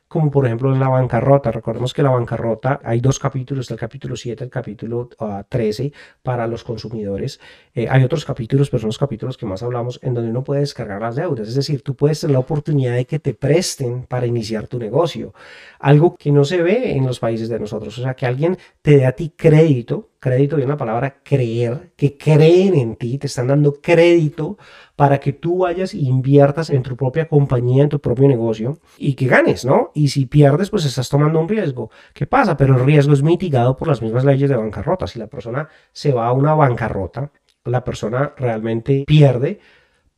como 0.07 0.31
por 0.31 0.45
ejemplo 0.45 0.73
la 0.75 0.89
bancarrota. 0.89 1.51
Recordemos 1.51 1.93
que 1.93 2.03
la 2.03 2.11
bancarrota, 2.11 2.79
hay 2.83 2.99
dos 3.01 3.19
capítulos, 3.19 3.69
el 3.71 3.77
capítulo 3.77 4.15
7, 4.15 4.43
el 4.43 4.49
capítulo 4.49 5.09
13 5.49 5.91
ah, 5.93 6.17
para 6.21 6.47
los 6.47 6.63
consumidores. 6.63 7.39
Eh, 7.73 7.87
hay 7.89 8.03
otros 8.03 8.25
capítulos, 8.25 8.69
pero 8.69 8.81
son 8.81 8.89
los 8.89 8.97
capítulos 8.97 9.37
que 9.37 9.45
más 9.45 9.63
hablamos, 9.63 9.99
en 10.03 10.13
donde 10.13 10.29
uno 10.29 10.43
puede 10.43 10.61
descargar 10.61 11.01
las 11.01 11.15
deudas. 11.15 11.47
Es 11.47 11.55
decir, 11.55 11.81
tú 11.81 11.95
puedes 11.95 12.21
tener 12.21 12.33
la 12.33 12.39
oportunidad 12.39 12.95
de 12.95 13.05
que 13.05 13.19
te 13.19 13.33
presten 13.33 14.03
para 14.03 14.27
iniciar 14.27 14.67
tu 14.67 14.79
negocio. 14.79 15.33
Algo 15.79 16.15
que 16.15 16.31
no 16.31 16.45
se 16.45 16.61
ve 16.61 16.91
en 16.95 17.05
los 17.05 17.19
países 17.19 17.49
de 17.49 17.59
nosotros. 17.59 17.97
O 17.97 18.01
sea, 18.01 18.13
que 18.13 18.25
alguien 18.25 18.57
te 18.81 18.97
dé 18.97 19.05
a 19.05 19.13
ti 19.13 19.33
crédito 19.35 20.09
crédito 20.25 20.55
viene 20.55 20.71
la 20.71 20.77
palabra 20.77 21.21
creer, 21.23 21.91
que 21.95 22.17
creen 22.17 22.73
en 22.73 22.95
ti, 22.95 23.19
te 23.19 23.27
están 23.27 23.45
dando 23.45 23.73
crédito 23.79 24.57
para 24.95 25.19
que 25.19 25.33
tú 25.33 25.59
vayas 25.59 25.93
e 25.93 25.99
inviertas 25.99 26.71
en 26.71 26.81
tu 26.81 26.95
propia 26.95 27.27
compañía, 27.27 27.83
en 27.83 27.89
tu 27.89 27.99
propio 27.99 28.27
negocio 28.27 28.79
y 28.97 29.13
que 29.13 29.27
ganes, 29.27 29.65
¿no? 29.65 29.91
Y 29.93 30.07
si 30.07 30.25
pierdes, 30.25 30.71
pues 30.71 30.83
estás 30.85 31.09
tomando 31.09 31.39
un 31.39 31.47
riesgo. 31.47 31.91
¿Qué 32.11 32.25
pasa? 32.25 32.57
Pero 32.57 32.75
el 32.75 32.85
riesgo 32.85 33.13
es 33.13 33.21
mitigado 33.21 33.77
por 33.77 33.87
las 33.87 34.01
mismas 34.01 34.25
leyes 34.25 34.49
de 34.49 34.55
bancarrota. 34.55 35.05
Si 35.05 35.19
la 35.19 35.27
persona 35.27 35.69
se 35.91 36.11
va 36.11 36.25
a 36.25 36.31
una 36.31 36.55
bancarrota, 36.55 37.31
la 37.63 37.83
persona 37.83 38.33
realmente 38.35 39.03
pierde, 39.05 39.59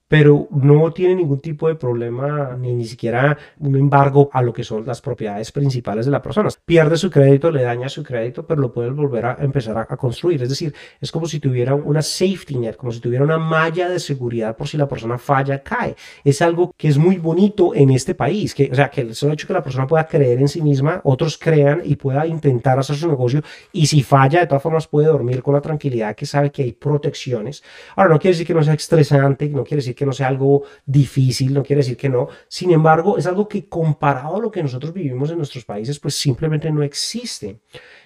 pero 0.07 0.47
no 0.51 0.91
tiene 0.91 1.15
ningún 1.15 1.39
tipo 1.39 1.67
de 1.67 1.75
problema 1.75 2.55
ni 2.57 2.73
ni 2.73 2.85
siquiera 2.85 3.37
un 3.59 3.75
embargo 3.75 4.29
a 4.31 4.41
lo 4.41 4.53
que 4.53 4.63
son 4.63 4.85
las 4.85 5.01
propiedades 5.01 5.51
principales 5.51 6.05
de 6.05 6.11
la 6.11 6.21
persona. 6.21 6.49
Pierde 6.65 6.97
su 6.97 7.09
crédito, 7.09 7.51
le 7.51 7.63
daña 7.63 7.89
su 7.89 8.03
crédito, 8.03 8.45
pero 8.45 8.61
lo 8.61 8.71
puede 8.71 8.89
volver 8.91 9.25
a 9.25 9.37
empezar 9.39 9.77
a, 9.77 9.97
construir. 9.97 10.41
Es 10.43 10.49
decir, 10.49 10.73
es 11.01 11.11
como 11.11 11.25
si 11.25 11.39
tuviera 11.39 11.73
una 11.75 12.01
safety 12.01 12.57
net, 12.57 12.75
como 12.75 12.91
si 12.91 12.99
tuviera 12.99 13.23
una 13.23 13.37
malla 13.37 13.89
de 13.89 13.99
seguridad 13.99 14.55
por 14.55 14.67
si 14.67 14.77
la 14.77 14.87
persona 14.87 15.17
falla, 15.17 15.63
cae. 15.63 15.95
Es 16.23 16.41
algo 16.41 16.73
que 16.77 16.87
es 16.87 16.97
muy 16.97 17.17
bonito 17.17 17.73
en 17.73 17.89
este 17.89 18.15
país, 18.15 18.53
que, 18.53 18.69
o 18.71 18.75
sea, 18.75 18.89
que 18.89 19.01
el 19.01 19.15
solo 19.15 19.33
hecho 19.33 19.47
que 19.47 19.53
la 19.53 19.63
persona 19.63 19.87
pueda 19.87 20.07
creer 20.07 20.39
en 20.39 20.47
sí 20.47 20.61
misma, 20.61 21.01
otros 21.03 21.37
crean 21.37 21.81
y 21.83 21.95
pueda 21.95 22.25
intentar 22.27 22.79
hacer 22.79 22.95
su 22.95 23.07
negocio 23.07 23.41
y 23.71 23.87
si 23.87 24.03
falla, 24.03 24.39
de 24.39 24.47
todas 24.47 24.63
formas 24.63 24.87
puede 24.87 25.07
dormir 25.07 25.41
con 25.41 25.53
la 25.53 25.61
tranquilidad 25.61 26.15
que 26.15 26.25
sabe 26.25 26.51
que 26.51 26.63
hay 26.63 26.73
protecciones. 26.73 27.63
Ahora, 27.95 28.11
no 28.11 28.19
quiere 28.19 28.33
decir 28.33 28.47
que 28.47 28.53
no 28.53 28.63
sea 28.63 28.73
estresante, 28.73 29.49
no 29.49 29.63
quiere 29.63 29.77
decir 29.77 29.95
que 29.97 30.05
no 30.05 30.13
sea 30.13 30.29
algo 30.29 30.63
difícil, 30.85 31.53
no 31.53 31.63
quiere 31.63 31.81
decir 31.81 31.97
que 31.97 32.07
no. 32.07 32.29
Sin 32.47 32.71
embargo, 32.71 33.17
es 33.17 33.27
algo 33.27 33.49
que 33.49 33.67
comparado 33.67 34.37
a 34.37 34.39
lo 34.39 34.51
que 34.51 34.63
nosotros 34.63 34.93
vivimos 34.93 35.29
en 35.31 35.37
nuestros 35.37 35.65
países, 35.65 35.99
pues 35.99 36.15
simplemente 36.15 36.71
no 36.71 36.83
existe. 36.83 37.59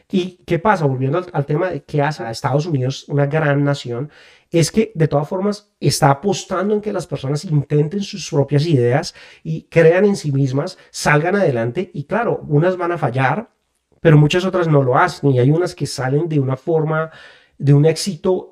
¿Y 0.10 0.40
qué 0.46 0.60
pasa? 0.60 0.86
Volviendo 0.86 1.24
al, 1.32 1.46
tema 1.46 1.70
de 1.70 1.84
qué 1.84 2.02
hace 2.02 2.24
a 2.24 2.32
Estados 2.32 2.66
Unidos 2.66 3.08
una 3.08 3.28
gran 3.28 3.64
nación, 3.64 4.10
es 4.50 4.72
que 4.72 4.92
de 4.96 5.08
todas 5.08 5.28
formas 5.28 5.72
está 5.80 6.10
apostando 6.10 6.74
en 6.74 6.82
que 6.82 6.92
las 6.92 7.08
personas 7.08 7.46
intenten 7.46 8.02
sus 8.02 8.30
propias 8.30 8.66
ideas 8.66 9.16
y 9.44 9.64
crean 9.64 10.06
en 10.06 10.18
sí 10.18 10.32
mismas, 10.32 10.78
salgan 10.90 11.36
adelante 11.36 11.92
y 11.94 12.04
claro, 12.04 12.42
unas 12.48 12.76
van 12.76 12.92
a 12.92 12.98
fallar, 12.98 13.52
pero 14.02 14.18
muchas 14.18 14.44
otras 14.44 14.68
no 14.68 14.84
lo 14.84 14.98
hacen 14.98 15.32
y 15.32 15.40
hay 15.40 15.52
unas 15.52 15.76
que 15.76 15.86
salen 15.86 16.28
de 16.28 16.40
una 16.40 16.58
forma, 16.58 17.12
de 17.58 17.74
un 17.74 17.86
éxito 17.86 18.51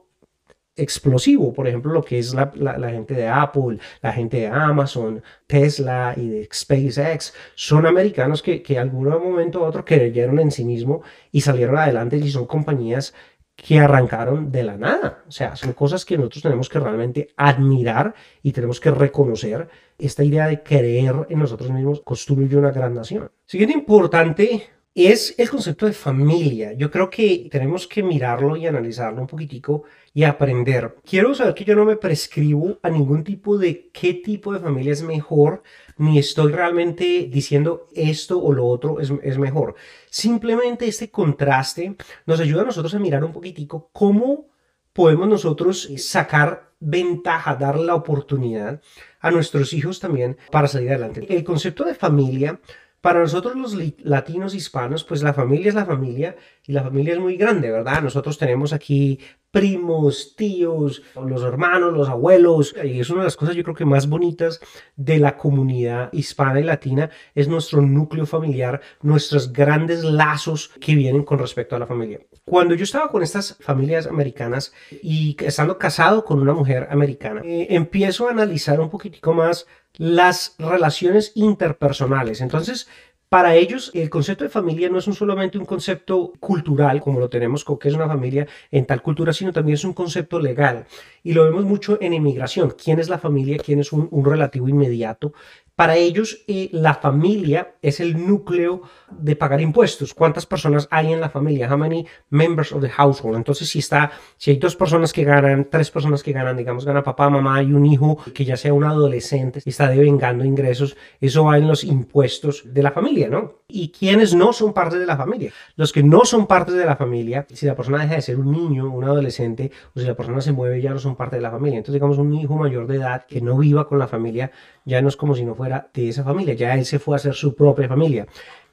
explosivo, 0.82 1.54
por 1.54 1.68
ejemplo, 1.68 1.92
lo 1.94 2.04
que 2.04 2.20
es 2.20 2.34
la, 2.34 2.90
gente 2.90 3.14
de 3.14 3.28
Apple, 3.28 3.80
la 4.02 4.12
gente 4.12 4.38
de 4.38 4.48
Amazon, 4.48 5.22
Tesla 5.48 6.14
y 6.16 6.28
de 6.28 6.50
SpaceX, 6.52 7.34
son 7.56 7.86
americanos 7.86 8.42
que, 8.42 8.62
que 8.62 8.80
algún 8.80 9.10
momento 9.10 9.62
u 9.62 9.64
otro 9.64 9.86
creyeron 9.86 10.40
en 10.40 10.52
sí 10.52 10.66
mismo 10.66 11.02
y 11.32 11.42
salieron 11.42 11.78
adelante 11.78 12.18
y 12.18 12.30
son 12.30 12.46
compañías 12.46 13.14
que 13.56 13.80
arrancaron 13.80 14.52
de 14.52 14.64
la 14.64 14.78
nada. 14.78 15.24
O 15.28 15.32
sea, 15.32 15.56
son 15.56 15.74
cosas 15.74 16.06
que 16.06 16.18
nosotros 16.18 16.44
tenemos 16.44 16.70
que 16.70 16.80
realmente 16.80 17.30
admirar 17.36 18.16
y 18.42 18.52
tenemos 18.52 18.80
que 18.80 18.92
reconocer. 18.92 19.68
Esta 19.98 20.24
idea 20.24 20.48
de 20.48 20.64
creer 20.64 21.28
en 21.30 21.40
nosotros 21.40 21.70
mismos 21.70 22.02
construye 22.02 22.56
una 22.56 22.72
gran 22.72 22.94
nación. 22.94 23.32
Siguiente 23.46 23.78
importante 23.78 24.70
es 24.96 25.36
el 25.38 25.50
concepto 25.50 25.86
de 25.86 25.94
familia. 25.94 26.74
Yo 26.74 26.92
creo 26.92 27.10
que 27.10 27.48
tenemos 27.52 27.88
que 27.88 28.04
mirarlo 28.04 28.56
y 28.56 28.68
analizarlo 28.68 29.22
un 29.22 29.28
poquitico 29.28 29.84
y 30.14 30.24
aprender. 30.24 30.96
Quiero 31.06 31.34
saber 31.36 31.54
que 31.54 31.64
yo 31.64 31.76
no 31.76 31.86
me 31.86 31.96
prescribo 31.96 32.80
a 32.82 32.90
ningún 32.90 33.24
tipo 33.24 33.58
de 33.58 33.90
qué 33.92 34.16
tipo 34.16 34.52
de 34.52 34.60
familia 34.60 34.92
es 34.92 35.04
mejor, 35.04 35.64
ni 35.98 36.18
estoy 36.18 36.52
realmente 36.52 37.30
diciendo 37.32 37.88
esto 37.94 38.42
o 38.42 38.52
lo 38.52 38.66
otro 38.66 39.00
es, 39.00 39.12
es 39.24 39.38
mejor. 39.38 39.76
Simplemente 40.10 40.88
este 40.88 41.12
contraste 41.12 41.96
nos 42.26 42.40
ayuda 42.40 42.64
a 42.64 42.66
nosotros 42.66 42.94
a 42.96 43.00
mirar 43.00 43.24
un 43.24 43.34
poquitico 43.34 43.90
cómo 43.94 44.50
podemos 44.94 45.28
nosotros 45.28 45.90
sacar 45.98 46.70
ventaja, 46.80 47.56
dar 47.56 47.78
la 47.78 47.96
oportunidad 47.96 48.82
a 49.20 49.32
nuestros 49.32 49.74
hijos 49.74 50.00
también 50.00 50.38
para 50.52 50.68
salir 50.68 50.90
adelante. 50.90 51.26
El 51.30 51.44
concepto 51.44 51.84
de 51.84 51.94
familia 51.94 52.60
para 53.02 53.20
nosotros 53.20 53.56
los 53.56 53.76
latinos 54.04 54.54
hispanos, 54.54 55.04
pues 55.04 55.24
la 55.24 55.34
familia 55.34 55.70
es 55.70 55.76
la 55.76 55.86
familia 55.86 56.36
y 56.66 56.74
la 56.74 56.84
familia 56.84 57.14
es 57.14 57.20
muy 57.20 57.38
grande, 57.38 57.72
¿verdad? 57.72 58.02
Nosotros 58.02 58.38
tenemos 58.38 58.74
aquí 58.74 59.20
primos, 59.52 60.36
tíos, 60.36 61.02
los 61.16 61.42
hermanos, 61.44 61.94
los 61.94 62.10
abuelos, 62.10 62.76
y 62.84 63.00
es 63.00 63.10
una 63.10 63.22
de 63.22 63.26
las 63.26 63.36
cosas 63.36 63.56
yo 63.56 63.64
creo 63.64 63.76
que 63.76 63.86
más 63.86 64.08
bonitas 64.08 64.60
de 64.96 65.18
la 65.18 65.38
comunidad 65.38 66.14
hispana 66.14 66.60
y 66.60 66.64
latina, 66.64 67.10
es 67.34 67.48
nuestro 67.48 67.82
núcleo 67.82 68.26
familiar, 68.26 68.82
nuestros 69.02 69.52
grandes 69.52 70.04
lazos 70.04 70.70
que 70.80 70.94
vienen 70.94 71.24
con 71.24 71.40
respecto 71.40 71.76
a 71.76 71.80
la 71.80 71.88
familia. 71.88 72.20
Cuando 72.46 72.76
yo 72.76 72.84
estaba 72.84 73.10
con 73.10 73.24
estas 73.24 73.58
familias 73.60 74.06
americanas 74.06 74.74
y 75.02 75.36
estando 75.40 75.78
casado 75.78 76.24
con 76.24 76.40
una 76.40 76.54
mujer 76.54 76.88
americana, 76.92 77.42
eh, 77.44 77.68
empiezo 77.72 78.28
a 78.28 78.32
analizar 78.32 78.80
un 78.80 78.90
poquitico 78.90 79.34
más 79.34 79.66
las 79.98 80.56
relaciones 80.58 81.32
interpersonales. 81.36 82.42
Entonces, 82.42 82.88
para 83.30 83.56
ellos, 83.56 83.92
el 83.94 84.10
concepto 84.10 84.44
de 84.44 84.50
familia 84.50 84.90
no 84.90 84.98
es 84.98 85.08
un 85.08 85.14
solamente 85.14 85.60
un 85.60 85.66
concepto 85.66 86.34
cultural, 86.40 87.00
como 87.00 87.20
lo 87.20 87.30
tenemos 87.30 87.64
con 87.64 87.78
que 87.78 87.88
es 87.90 87.94
una 87.94 88.08
familia 88.08 88.48
en 88.72 88.88
tal 88.88 89.04
cultura, 89.04 89.34
sino 89.34 89.54
también 89.54 89.76
es 89.76 89.84
un 89.84 89.94
concepto 89.94 90.40
legal. 90.40 90.88
Y 91.22 91.34
lo 91.34 91.44
vemos 91.44 91.64
mucho 91.64 92.00
en 92.02 92.14
inmigración. 92.14 92.72
¿Quién 92.72 93.00
es 93.00 93.08
la 93.08 93.20
familia? 93.20 93.58
¿Quién 93.64 93.80
es 93.80 93.94
un, 93.94 94.08
un 94.10 94.26
relativo 94.26 94.68
inmediato? 94.68 95.34
Para 95.80 95.96
ellos, 95.96 96.44
eh, 96.46 96.68
la 96.74 96.94
familia 96.94 97.76
es 97.82 98.02
el 98.02 98.28
núcleo 98.28 98.82
de 99.10 99.38
pagar 99.38 99.62
impuestos. 99.62 100.14
¿Cuántas 100.14 100.46
personas 100.46 100.90
hay 100.92 101.14
en 101.14 101.22
la 101.22 101.30
familia? 101.30 101.72
How 101.72 101.78
many 101.78 102.06
members 102.30 102.74
of 102.74 102.82
the 102.82 102.90
household? 102.90 103.38
Entonces, 103.38 103.70
si 103.70 103.80
está, 103.80 104.12
si 104.36 104.52
hay 104.52 104.58
dos 104.58 104.76
personas 104.76 105.14
que 105.14 105.24
ganan, 105.24 105.70
tres 105.70 105.90
personas 105.90 106.22
que 106.22 106.34
ganan, 106.34 106.58
digamos, 106.58 106.84
gana 106.84 107.02
papá, 107.02 107.30
mamá 107.30 107.64
y 107.64 107.72
un 107.72 107.86
hijo 107.86 108.18
que 108.36 108.44
ya 108.44 108.58
sea 108.58 108.74
un 108.74 108.84
adolescente 108.84 109.62
y 109.64 109.70
está 109.70 109.88
devengando 109.88 110.44
ingresos, 110.44 110.98
eso 111.22 111.46
va 111.46 111.58
en 111.58 111.70
los 111.70 111.86
impuestos 111.86 112.64
de 112.66 112.84
la 112.84 112.92
familia, 112.92 113.30
¿no? 113.30 113.59
Y 113.72 113.90
quienes 113.90 114.34
no 114.34 114.52
son 114.52 114.74
parte 114.74 114.98
de 114.98 115.06
la 115.06 115.16
familia. 115.16 115.52
Los 115.76 115.94
que 115.94 116.02
no 116.04 116.26
son 116.26 116.48
parte 116.48 116.72
de 116.72 116.86
la 116.86 116.96
familia, 116.96 117.46
si 117.54 117.68
la 117.68 117.76
persona 117.76 118.02
deja 118.02 118.16
de 118.16 118.22
ser 118.22 118.38
un 118.38 118.52
niño, 118.52 118.90
un 118.90 119.04
adolescente, 119.04 119.72
o 119.96 120.00
si 120.00 120.06
la 120.06 120.16
persona 120.16 120.42
se 120.42 120.52
mueve, 120.52 120.82
ya 120.82 120.90
no 120.92 121.00
son 121.00 121.16
parte 121.16 121.36
de 121.36 121.42
la 121.44 121.52
familia. 121.52 121.78
Entonces, 121.78 121.94
digamos, 121.94 122.18
un 122.18 122.34
hijo 122.34 122.56
mayor 122.56 122.88
de 122.88 122.96
edad 122.96 123.26
que 123.28 123.42
no 123.42 123.58
viva 123.58 123.88
con 123.88 124.00
la 124.00 124.08
familia, 124.08 124.52
ya 124.86 125.02
no 125.02 125.08
es 125.08 125.16
como 125.16 125.36
si 125.36 125.46
no 125.46 125.56
fuera 125.56 125.90
de 125.94 126.10
esa 126.10 126.24
familia, 126.24 126.56
ya 126.56 126.74
él 126.74 126.86
se 126.86 127.00
fue 127.00 127.16
a 127.16 127.18
hacer 127.18 127.36
su 127.36 127.56
propia 127.56 127.88
familia. 127.88 128.28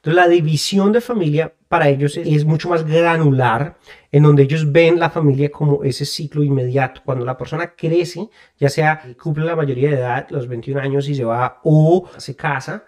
Entonces 0.06 0.22
la 0.22 0.28
división 0.28 0.92
de 0.92 1.00
familia 1.00 1.52
para 1.66 1.88
ellos 1.88 2.16
es, 2.16 2.44
mucho 2.44 2.68
más 2.68 2.86
granular, 2.86 3.76
en 4.12 4.22
donde 4.22 4.44
ellos 4.44 4.70
ven 4.70 5.00
la 5.00 5.10
familia 5.10 5.50
como 5.50 5.82
ese 5.82 6.04
ciclo 6.04 6.44
inmediato. 6.44 7.00
Cuando 7.04 7.24
la 7.24 7.36
persona 7.36 7.74
crece, 7.74 8.28
ya 8.56 8.68
sea 8.68 9.02
cumple 9.20 9.44
la 9.44 9.56
mayoría 9.56 9.90
de 9.90 9.96
edad, 9.96 10.28
los 10.30 10.46
21 10.46 10.80
años 10.80 11.08
y 11.08 11.16
se 11.16 11.24
va 11.24 11.60
o 11.64 12.08
se 12.18 12.36
casa, 12.36 12.84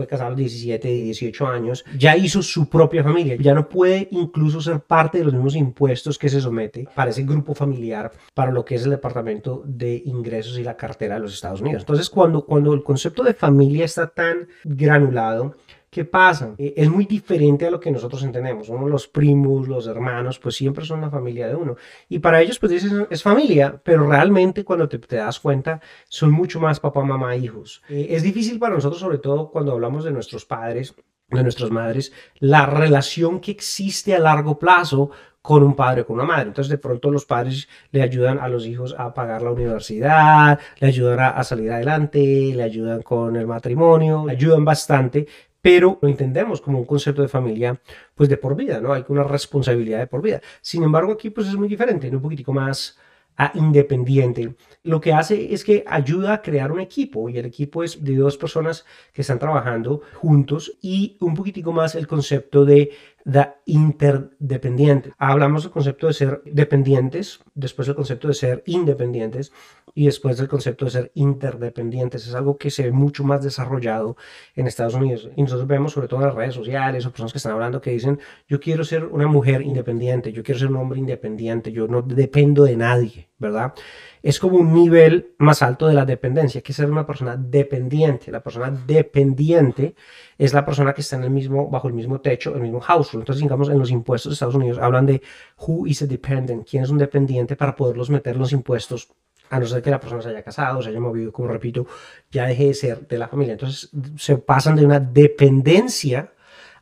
fue 0.00 0.06
casado 0.06 0.28
a 0.28 0.30
los 0.30 0.38
17, 0.38 0.88
18 0.88 1.46
años, 1.46 1.84
ya 1.98 2.16
hizo 2.16 2.42
su 2.42 2.70
propia 2.70 3.04
familia, 3.04 3.36
ya 3.38 3.52
no 3.52 3.68
puede 3.68 4.08
incluso 4.12 4.58
ser 4.62 4.80
parte 4.80 5.18
de 5.18 5.24
los 5.24 5.34
mismos 5.34 5.56
impuestos 5.56 6.16
que 6.16 6.30
se 6.30 6.40
somete 6.40 6.88
para 6.94 7.10
ese 7.10 7.22
grupo 7.22 7.54
familiar, 7.54 8.10
para 8.32 8.50
lo 8.50 8.64
que 8.64 8.76
es 8.76 8.84
el 8.84 8.92
Departamento 8.92 9.62
de 9.66 10.02
Ingresos 10.06 10.58
y 10.58 10.64
la 10.64 10.74
cartera 10.74 11.16
de 11.16 11.20
los 11.20 11.34
Estados 11.34 11.60
Unidos. 11.60 11.82
Entonces, 11.82 12.08
cuando, 12.08 12.46
cuando 12.46 12.72
el 12.72 12.82
concepto 12.82 13.22
de 13.22 13.34
familia 13.34 13.84
está 13.84 14.06
tan 14.06 14.48
granulado, 14.64 15.56
¿Qué 15.90 16.04
pasa? 16.04 16.54
Eh, 16.56 16.74
es 16.76 16.88
muy 16.88 17.04
diferente 17.04 17.66
a 17.66 17.70
lo 17.70 17.80
que 17.80 17.90
nosotros 17.90 18.22
entendemos. 18.22 18.68
Uno, 18.68 18.88
los 18.88 19.08
primos, 19.08 19.66
los 19.66 19.88
hermanos, 19.88 20.38
pues 20.38 20.54
siempre 20.54 20.84
son 20.84 21.00
la 21.00 21.10
familia 21.10 21.48
de 21.48 21.56
uno. 21.56 21.74
Y 22.08 22.20
para 22.20 22.40
ellos, 22.40 22.60
pues 22.60 22.70
dices, 22.70 22.92
es 23.10 23.22
familia, 23.24 23.80
pero 23.82 24.06
realmente 24.06 24.64
cuando 24.64 24.88
te, 24.88 24.98
das 25.16 25.40
cuenta, 25.40 25.80
son 26.08 26.30
mucho 26.30 26.60
más 26.60 26.78
papá, 26.78 27.02
mamá, 27.02 27.34
hijos. 27.34 27.82
Eh, 27.88 28.06
es 28.10 28.22
difícil 28.22 28.60
para 28.60 28.76
nosotros, 28.76 29.00
sobre 29.00 29.18
todo 29.18 29.50
cuando 29.50 29.72
hablamos 29.72 30.04
de 30.04 30.12
nuestros 30.12 30.44
padres, 30.44 30.94
de 31.28 31.42
nuestras 31.42 31.72
madres, 31.72 32.12
la 32.38 32.66
relación 32.66 33.40
que 33.40 33.50
existe 33.50 34.14
a 34.14 34.20
largo 34.20 34.60
plazo 34.60 35.10
con 35.42 35.62
un 35.62 35.74
padre 35.74 36.02
o 36.02 36.06
con 36.06 36.16
una 36.16 36.24
madre. 36.24 36.48
Entonces 36.48 36.70
de 36.70 36.78
pronto 36.78 37.10
los 37.10 37.24
padres 37.24 37.68
le 37.90 38.02
ayudan 38.02 38.38
a 38.38 38.48
los 38.48 38.66
hijos 38.66 38.94
a 38.98 39.14
pagar 39.14 39.42
la 39.42 39.52
universidad, 39.52 40.60
le 40.78 40.86
ayudan 40.86 41.20
a, 41.20 41.28
a 41.30 41.44
salir 41.44 41.72
adelante, 41.72 42.52
le 42.54 42.62
ayudan 42.62 43.02
con 43.02 43.36
el 43.36 43.46
matrimonio, 43.46 44.24
le 44.26 44.32
ayudan 44.32 44.64
bastante, 44.64 45.26
pero 45.62 45.98
lo 46.00 46.08
entendemos 46.08 46.60
como 46.60 46.78
un 46.78 46.84
concepto 46.84 47.22
de 47.22 47.28
familia, 47.28 47.80
pues 48.14 48.28
de 48.28 48.36
por 48.36 48.56
vida, 48.56 48.80
¿no? 48.80 48.92
Hay 48.92 49.04
una 49.08 49.24
responsabilidad 49.24 49.98
de 49.98 50.06
por 50.06 50.22
vida. 50.22 50.40
Sin 50.60 50.82
embargo, 50.82 51.12
aquí 51.12 51.30
pues 51.30 51.48
es 51.48 51.56
muy 51.56 51.68
diferente, 51.68 52.08
un 52.08 52.22
poquitico 52.22 52.52
más 52.52 52.98
ah, 53.36 53.52
independiente. 53.54 54.54
Lo 54.82 55.00
que 55.00 55.12
hace 55.12 55.52
es 55.52 55.64
que 55.64 55.84
ayuda 55.86 56.34
a 56.34 56.42
crear 56.42 56.72
un 56.72 56.80
equipo 56.80 57.28
y 57.28 57.38
el 57.38 57.46
equipo 57.46 57.84
es 57.84 58.02
de 58.02 58.16
dos 58.16 58.36
personas 58.36 58.84
que 59.12 59.22
están 59.22 59.38
trabajando 59.38 60.02
juntos 60.14 60.78
y 60.80 61.16
un 61.20 61.34
poquitico 61.34 61.72
más 61.72 61.94
el 61.94 62.06
concepto 62.06 62.64
de 62.64 62.90
da 63.24 63.60
interdependiente. 63.66 65.12
Hablamos 65.18 65.64
del 65.64 65.72
concepto 65.72 66.06
de 66.06 66.14
ser 66.14 66.42
dependientes, 66.44 67.40
después 67.54 67.86
el 67.88 67.94
concepto 67.94 68.28
de 68.28 68.34
ser 68.34 68.62
independientes 68.66 69.52
y 69.94 70.06
después 70.06 70.36
del 70.36 70.48
concepto 70.48 70.84
de 70.84 70.90
ser 70.90 71.12
interdependientes. 71.14 72.26
Es 72.26 72.34
algo 72.34 72.56
que 72.56 72.70
se 72.70 72.84
ve 72.84 72.92
mucho 72.92 73.24
más 73.24 73.42
desarrollado 73.42 74.16
en 74.54 74.66
Estados 74.66 74.94
Unidos. 74.94 75.28
Y 75.36 75.42
nosotros 75.42 75.66
vemos 75.66 75.92
sobre 75.92 76.08
todo 76.08 76.20
en 76.20 76.26
las 76.26 76.34
redes 76.34 76.54
sociales 76.54 77.06
o 77.06 77.10
personas 77.10 77.32
que 77.32 77.38
están 77.38 77.52
hablando 77.52 77.80
que 77.80 77.90
dicen, 77.90 78.18
yo 78.48 78.60
quiero 78.60 78.84
ser 78.84 79.04
una 79.04 79.26
mujer 79.26 79.62
independiente, 79.62 80.32
yo 80.32 80.42
quiero 80.42 80.58
ser 80.58 80.68
un 80.68 80.76
hombre 80.76 80.98
independiente, 80.98 81.72
yo 81.72 81.88
no 81.88 82.02
dependo 82.02 82.64
de 82.64 82.76
nadie, 82.76 83.28
¿verdad? 83.38 83.74
Es 84.22 84.38
como 84.38 84.58
un 84.58 84.74
nivel 84.74 85.34
más 85.38 85.62
alto 85.62 85.86
de 85.86 85.94
la 85.94 86.04
dependencia, 86.04 86.60
que 86.60 86.74
ser 86.74 86.90
una 86.90 87.06
persona 87.06 87.36
dependiente. 87.36 88.30
La 88.30 88.42
persona 88.42 88.70
dependiente 88.70 89.94
es 90.36 90.52
la 90.52 90.64
persona 90.64 90.92
que 90.92 91.00
está 91.00 91.16
en 91.16 91.24
el 91.24 91.30
mismo, 91.30 91.70
bajo 91.70 91.88
el 91.88 91.94
mismo 91.94 92.20
techo, 92.20 92.54
el 92.54 92.60
mismo 92.60 92.80
household. 92.80 93.22
Entonces, 93.22 93.42
digamos, 93.42 93.70
en 93.70 93.78
los 93.78 93.90
impuestos 93.90 94.30
de 94.30 94.34
Estados 94.34 94.54
Unidos 94.54 94.78
hablan 94.78 95.06
de 95.06 95.22
who 95.58 95.86
is 95.86 96.02
a 96.02 96.06
dependent, 96.06 96.68
quién 96.68 96.82
es 96.82 96.90
un 96.90 96.98
dependiente 96.98 97.56
para 97.56 97.74
poderlos 97.74 98.10
meter 98.10 98.36
los 98.36 98.52
impuestos 98.52 99.08
a 99.50 99.58
no 99.58 99.66
ser 99.66 99.82
que 99.82 99.90
la 99.90 100.00
persona 100.00 100.22
se 100.22 100.28
haya 100.28 100.42
casado, 100.42 100.80
se 100.80 100.90
haya 100.90 101.00
movido, 101.00 101.32
como 101.32 101.48
repito, 101.48 101.86
ya 102.30 102.46
deje 102.46 102.66
de 102.66 102.74
ser 102.74 103.08
de 103.08 103.18
la 103.18 103.28
familia. 103.28 103.52
Entonces, 103.52 103.90
se 104.16 104.36
pasan 104.36 104.76
de 104.76 104.84
una 104.84 105.00
dependencia 105.00 106.32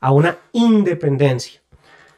a 0.00 0.12
una 0.12 0.36
independencia. 0.52 1.62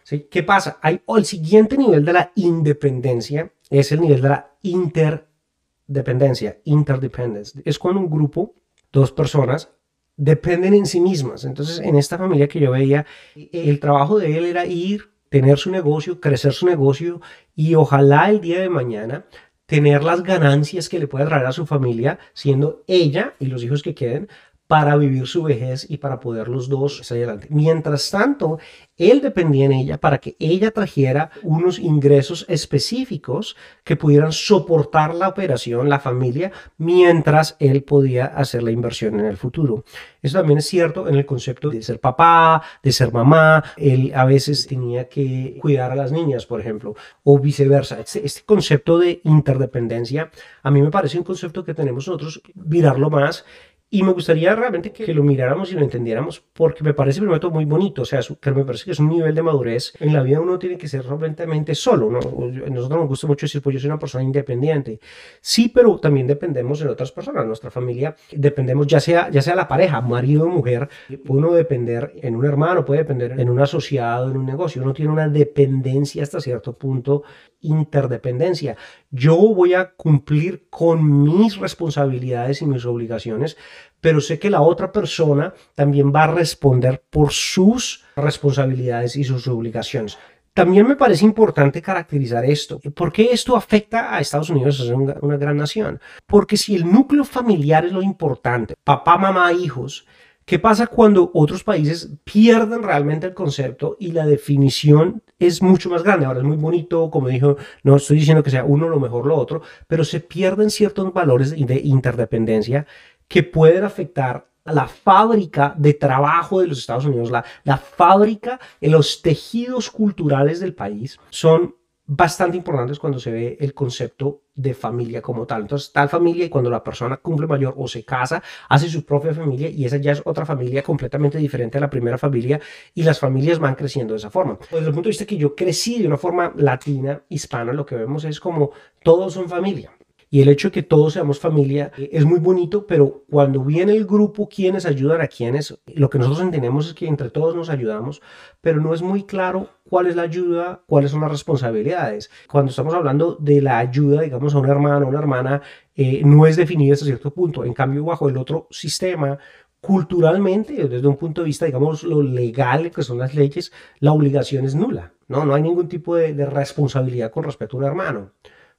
¿Sí? 0.02 0.26
¿Qué 0.28 0.42
pasa? 0.42 0.78
Hay, 0.82 1.00
el 1.06 1.24
siguiente 1.24 1.78
nivel 1.78 2.04
de 2.04 2.12
la 2.12 2.32
independencia 2.34 3.52
es 3.70 3.92
el 3.92 4.00
nivel 4.00 4.20
de 4.22 4.28
la 4.28 4.50
interdependencia, 4.62 6.58
interdependence. 6.64 7.62
Es 7.64 7.78
cuando 7.78 8.00
un 8.00 8.10
grupo, 8.10 8.56
dos 8.92 9.12
personas, 9.12 9.70
dependen 10.16 10.74
en 10.74 10.86
sí 10.86 11.00
mismas. 11.00 11.44
Entonces, 11.44 11.78
en 11.78 11.94
esta 11.94 12.18
familia 12.18 12.48
que 12.48 12.58
yo 12.58 12.72
veía, 12.72 13.06
el 13.36 13.78
trabajo 13.78 14.18
de 14.18 14.36
él 14.36 14.46
era 14.46 14.66
ir, 14.66 15.10
tener 15.28 15.58
su 15.58 15.70
negocio, 15.70 16.20
crecer 16.20 16.52
su 16.52 16.66
negocio 16.66 17.20
y 17.54 17.76
ojalá 17.76 18.28
el 18.28 18.40
día 18.40 18.60
de 18.60 18.68
mañana 18.68 19.26
tener 19.70 20.02
las 20.02 20.24
ganancias 20.24 20.88
que 20.88 20.98
le 20.98 21.06
puede 21.06 21.26
traer 21.26 21.46
a 21.46 21.52
su 21.52 21.64
familia, 21.64 22.18
siendo 22.32 22.82
ella 22.88 23.34
y 23.38 23.46
los 23.46 23.62
hijos 23.62 23.84
que 23.84 23.94
queden, 23.94 24.28
para 24.70 24.94
vivir 24.94 25.26
su 25.26 25.42
vejez 25.42 25.84
y 25.90 25.96
para 25.96 26.20
poder 26.20 26.46
los 26.46 26.68
dos 26.68 26.98
salir 27.02 27.24
adelante. 27.24 27.48
Mientras 27.50 28.08
tanto, 28.08 28.60
él 28.96 29.20
dependía 29.20 29.64
en 29.64 29.72
ella 29.72 29.98
para 29.98 30.18
que 30.18 30.36
ella 30.38 30.70
trajera 30.70 31.32
unos 31.42 31.80
ingresos 31.80 32.46
específicos 32.48 33.56
que 33.82 33.96
pudieran 33.96 34.30
soportar 34.30 35.12
la 35.16 35.26
operación, 35.26 35.88
la 35.88 35.98
familia, 35.98 36.52
mientras 36.78 37.56
él 37.58 37.82
podía 37.82 38.26
hacer 38.26 38.62
la 38.62 38.70
inversión 38.70 39.18
en 39.18 39.26
el 39.26 39.36
futuro. 39.36 39.84
Eso 40.22 40.38
también 40.38 40.58
es 40.58 40.66
cierto 40.66 41.08
en 41.08 41.16
el 41.16 41.26
concepto 41.26 41.68
de 41.68 41.82
ser 41.82 41.98
papá, 41.98 42.62
de 42.80 42.92
ser 42.92 43.12
mamá. 43.12 43.64
Él 43.76 44.12
a 44.14 44.24
veces 44.24 44.68
tenía 44.68 45.08
que 45.08 45.58
cuidar 45.60 45.90
a 45.90 45.96
las 45.96 46.12
niñas, 46.12 46.46
por 46.46 46.60
ejemplo, 46.60 46.94
o 47.24 47.40
viceversa. 47.40 47.98
Este, 47.98 48.24
este 48.24 48.42
concepto 48.44 48.98
de 48.98 49.20
interdependencia 49.24 50.30
a 50.62 50.70
mí 50.70 50.82
me 50.82 50.90
parece 50.90 51.18
un 51.18 51.24
concepto 51.24 51.64
que 51.64 51.74
tenemos 51.74 52.06
nosotros 52.06 52.42
mirarlo 52.54 53.10
más 53.10 53.44
y 53.92 54.04
me 54.04 54.12
gustaría 54.12 54.54
realmente 54.54 54.92
que, 54.92 55.12
lo 55.12 55.24
miráramos 55.24 55.72
y 55.72 55.74
lo 55.74 55.82
entendiéramos, 55.82 56.40
porque 56.52 56.84
me 56.84 56.94
parece 56.94 57.20
primero 57.20 57.50
muy 57.50 57.64
bonito, 57.64 58.02
o 58.02 58.04
sea, 58.04 58.20
que 58.40 58.50
me 58.52 58.64
parece 58.64 58.84
que 58.84 58.92
es 58.92 59.00
un 59.00 59.08
nivel 59.08 59.34
de 59.34 59.42
madurez. 59.42 59.92
En 59.98 60.12
la 60.12 60.22
vida 60.22 60.40
uno 60.40 60.60
tiene 60.60 60.78
que 60.78 60.86
ser 60.86 61.04
realmente 61.04 61.74
solo, 61.74 62.08
¿no? 62.08 62.18
A 62.18 62.70
nosotros 62.70 63.00
nos 63.00 63.08
gusta 63.08 63.26
mucho 63.26 63.46
decir, 63.46 63.60
pues 63.60 63.74
yo 63.74 63.80
soy 63.80 63.88
una 63.88 63.98
persona 63.98 64.22
independiente. 64.22 65.00
Sí, 65.40 65.72
pero 65.74 65.98
también 65.98 66.28
dependemos 66.28 66.78
de 66.78 66.88
otras 66.88 67.10
personas, 67.10 67.44
nuestra 67.44 67.72
familia, 67.72 68.14
dependemos 68.30 68.86
ya 68.86 69.00
sea, 69.00 69.28
ya 69.28 69.42
sea 69.42 69.56
la 69.56 69.66
pareja, 69.66 70.00
marido 70.00 70.44
o 70.44 70.48
mujer, 70.48 70.88
puede 71.26 71.40
uno 71.40 71.52
depender 71.52 72.12
en 72.22 72.36
un 72.36 72.46
hermano, 72.46 72.84
puede 72.84 73.00
depender 73.00 73.40
en 73.40 73.50
un 73.50 73.60
asociado, 73.60 74.30
en 74.30 74.36
un 74.36 74.46
negocio, 74.46 74.82
uno 74.82 74.92
tiene 74.92 75.10
una 75.10 75.28
dependencia 75.28 76.22
hasta 76.22 76.40
cierto 76.40 76.78
punto, 76.78 77.24
interdependencia. 77.60 78.76
Yo 79.10 79.36
voy 79.36 79.74
a 79.74 79.90
cumplir 79.90 80.68
con 80.70 81.24
mis 81.24 81.56
responsabilidades 81.56 82.62
y 82.62 82.66
mis 82.66 82.84
obligaciones, 82.84 83.56
pero 84.00 84.20
sé 84.20 84.38
que 84.38 84.50
la 84.50 84.60
otra 84.60 84.92
persona 84.92 85.52
también 85.74 86.12
va 86.14 86.24
a 86.24 86.32
responder 86.32 87.02
por 87.10 87.32
sus 87.32 88.04
responsabilidades 88.14 89.16
y 89.16 89.24
sus 89.24 89.48
obligaciones. 89.48 90.16
También 90.54 90.86
me 90.86 90.96
parece 90.96 91.24
importante 91.24 91.82
caracterizar 91.82 92.44
esto. 92.44 92.80
¿Por 92.94 93.12
qué 93.12 93.30
esto 93.32 93.56
afecta 93.56 94.14
a 94.14 94.20
Estados 94.20 94.50
Unidos? 94.50 94.80
Es 94.80 94.90
una, 94.90 95.16
una 95.22 95.36
gran 95.36 95.56
nación. 95.56 96.00
Porque 96.26 96.56
si 96.56 96.74
el 96.76 96.90
núcleo 96.90 97.24
familiar 97.24 97.84
es 97.84 97.92
lo 97.92 98.02
importante, 98.02 98.74
papá, 98.84 99.18
mamá, 99.18 99.52
hijos, 99.52 100.06
¿Qué 100.50 100.58
pasa 100.58 100.88
cuando 100.88 101.30
otros 101.32 101.62
países 101.62 102.10
pierden 102.24 102.82
realmente 102.82 103.24
el 103.28 103.34
concepto 103.34 103.96
y 104.00 104.10
la 104.10 104.26
definición 104.26 105.22
es 105.40 105.62
mucho 105.62 105.90
más 105.90 106.04
grande? 106.04 106.26
Ahora 106.26 106.38
es 106.38 106.44
muy 106.44 106.56
bonito, 106.56 107.10
como 107.10 107.28
dijo, 107.28 107.56
no 107.82 107.96
estoy 107.96 108.18
diciendo 108.18 108.42
que 108.42 108.50
sea 108.50 108.64
uno 108.64 108.88
lo 108.88 109.00
mejor 109.00 109.26
lo 109.26 109.36
otro, 109.36 109.62
pero 109.88 110.04
se 110.04 110.20
pierden 110.20 110.70
ciertos 110.70 111.12
valores 111.12 111.50
de 111.50 111.80
interdependencia 111.82 112.86
que 113.26 113.42
pueden 113.42 113.82
afectar 113.82 114.46
a 114.64 114.72
la 114.72 114.86
fábrica 114.86 115.74
de 115.76 115.94
trabajo 115.94 116.60
de 116.60 116.66
los 116.68 116.78
Estados 116.78 117.06
Unidos, 117.06 117.30
la, 117.30 117.44
la 117.64 117.78
fábrica, 117.78 118.60
los 118.80 119.22
tejidos 119.22 119.90
culturales 119.90 120.60
del 120.60 120.74
país 120.74 121.18
son 121.30 121.74
bastante 122.12 122.56
importantes 122.56 122.98
cuando 122.98 123.20
se 123.20 123.30
ve 123.30 123.56
el 123.60 123.72
concepto 123.72 124.42
de 124.52 124.74
familia 124.74 125.22
como 125.22 125.46
tal. 125.46 125.62
Entonces, 125.62 125.92
tal 125.92 126.08
familia 126.08 126.44
y 126.44 126.48
cuando 126.48 126.68
la 126.68 126.82
persona 126.82 127.18
cumple 127.18 127.46
mayor 127.46 127.74
o 127.76 127.86
se 127.86 128.04
casa, 128.04 128.42
hace 128.68 128.88
su 128.88 129.04
propia 129.04 129.32
familia 129.32 129.70
y 129.70 129.84
esa 129.84 129.96
ya 129.96 130.10
es 130.10 130.22
otra 130.24 130.44
familia 130.44 130.82
completamente 130.82 131.38
diferente 131.38 131.78
a 131.78 131.80
la 131.80 131.88
primera 131.88 132.18
familia 132.18 132.60
y 132.96 133.04
las 133.04 133.20
familias 133.20 133.60
van 133.60 133.76
creciendo 133.76 134.14
de 134.14 134.18
esa 134.18 134.30
forma. 134.30 134.58
Desde 134.72 134.88
el 134.88 134.92
punto 134.92 135.02
de 135.02 135.10
vista 135.10 135.24
que 135.24 135.36
yo 135.36 135.54
crecí 135.54 136.00
de 136.00 136.08
una 136.08 136.16
forma 136.16 136.52
latina, 136.56 137.22
hispana, 137.28 137.72
lo 137.72 137.86
que 137.86 137.94
vemos 137.94 138.24
es 138.24 138.40
como 138.40 138.72
todos 139.04 139.32
son 139.32 139.48
familia. 139.48 139.92
Y 140.32 140.42
el 140.42 140.48
hecho 140.48 140.68
de 140.68 140.72
que 140.72 140.82
todos 140.84 141.14
seamos 141.14 141.40
familia 141.40 141.90
eh, 141.98 142.10
es 142.12 142.24
muy 142.24 142.38
bonito, 142.38 142.86
pero 142.86 143.24
cuando 143.28 143.64
viene 143.64 143.92
el 143.92 144.06
grupo, 144.06 144.48
quienes 144.48 144.86
ayudan 144.86 145.20
a 145.20 145.26
quienes, 145.26 145.76
lo 145.86 146.08
que 146.08 146.18
nosotros 146.18 146.44
entendemos 146.44 146.86
es 146.86 146.94
que 146.94 147.08
entre 147.08 147.30
todos 147.30 147.56
nos 147.56 147.68
ayudamos, 147.68 148.22
pero 148.60 148.80
no 148.80 148.94
es 148.94 149.02
muy 149.02 149.24
claro 149.24 149.70
cuál 149.88 150.06
es 150.06 150.14
la 150.14 150.22
ayuda, 150.22 150.84
cuáles 150.86 151.10
son 151.10 151.22
las 151.22 151.32
responsabilidades. 151.32 152.30
Cuando 152.48 152.70
estamos 152.70 152.94
hablando 152.94 153.36
de 153.40 153.60
la 153.60 153.78
ayuda, 153.78 154.22
digamos, 154.22 154.54
a 154.54 154.58
un 154.58 154.68
hermano 154.68 155.06
o 155.06 155.08
una 155.08 155.18
hermana, 155.18 155.62
eh, 155.96 156.22
no 156.24 156.46
es 156.46 156.54
definida 156.54 156.94
hasta 156.94 157.06
cierto 157.06 157.34
punto. 157.34 157.64
En 157.64 157.74
cambio, 157.74 158.04
bajo 158.04 158.28
el 158.28 158.36
otro 158.36 158.68
sistema, 158.70 159.36
culturalmente, 159.80 160.86
desde 160.86 161.08
un 161.08 161.16
punto 161.16 161.40
de 161.40 161.46
vista, 161.46 161.66
digamos, 161.66 162.04
lo 162.04 162.22
legal, 162.22 162.92
que 162.92 163.02
son 163.02 163.18
las 163.18 163.34
leyes, 163.34 163.72
la 163.98 164.12
obligación 164.12 164.64
es 164.64 164.76
nula. 164.76 165.12
No, 165.26 165.44
no 165.44 165.54
hay 165.54 165.62
ningún 165.62 165.88
tipo 165.88 166.14
de 166.14 166.46
responsabilidad 166.46 167.32
con 167.32 167.42
respecto 167.42 167.76
a 167.76 167.80
un 167.80 167.86
hermano. 167.86 168.32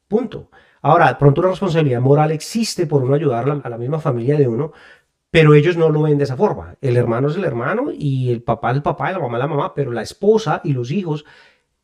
Punto. 0.07 0.49
Ahora, 0.81 1.17
pronto 1.17 1.41
una 1.41 1.51
responsabilidad 1.51 2.01
moral 2.01 2.31
existe 2.31 2.87
por 2.87 3.03
uno 3.03 3.15
ayudar 3.15 3.61
a 3.63 3.69
la 3.69 3.77
misma 3.77 3.99
familia 3.99 4.37
de 4.37 4.47
uno, 4.47 4.71
pero 5.29 5.53
ellos 5.53 5.77
no 5.77 5.89
lo 5.89 6.01
ven 6.01 6.17
de 6.17 6.25
esa 6.25 6.35
forma. 6.35 6.75
El 6.81 6.97
hermano 6.97 7.29
es 7.29 7.35
el 7.37 7.45
hermano 7.45 7.91
y 7.91 8.31
el 8.31 8.43
papá 8.43 8.71
es 8.71 8.77
el 8.77 8.83
papá 8.83 9.09
y 9.09 9.13
la 9.13 9.19
mamá 9.19 9.37
es 9.37 9.43
la 9.43 9.47
mamá, 9.47 9.73
pero 9.73 9.91
la 9.91 10.01
esposa 10.01 10.61
y 10.63 10.73
los 10.73 10.91
hijos 10.91 11.25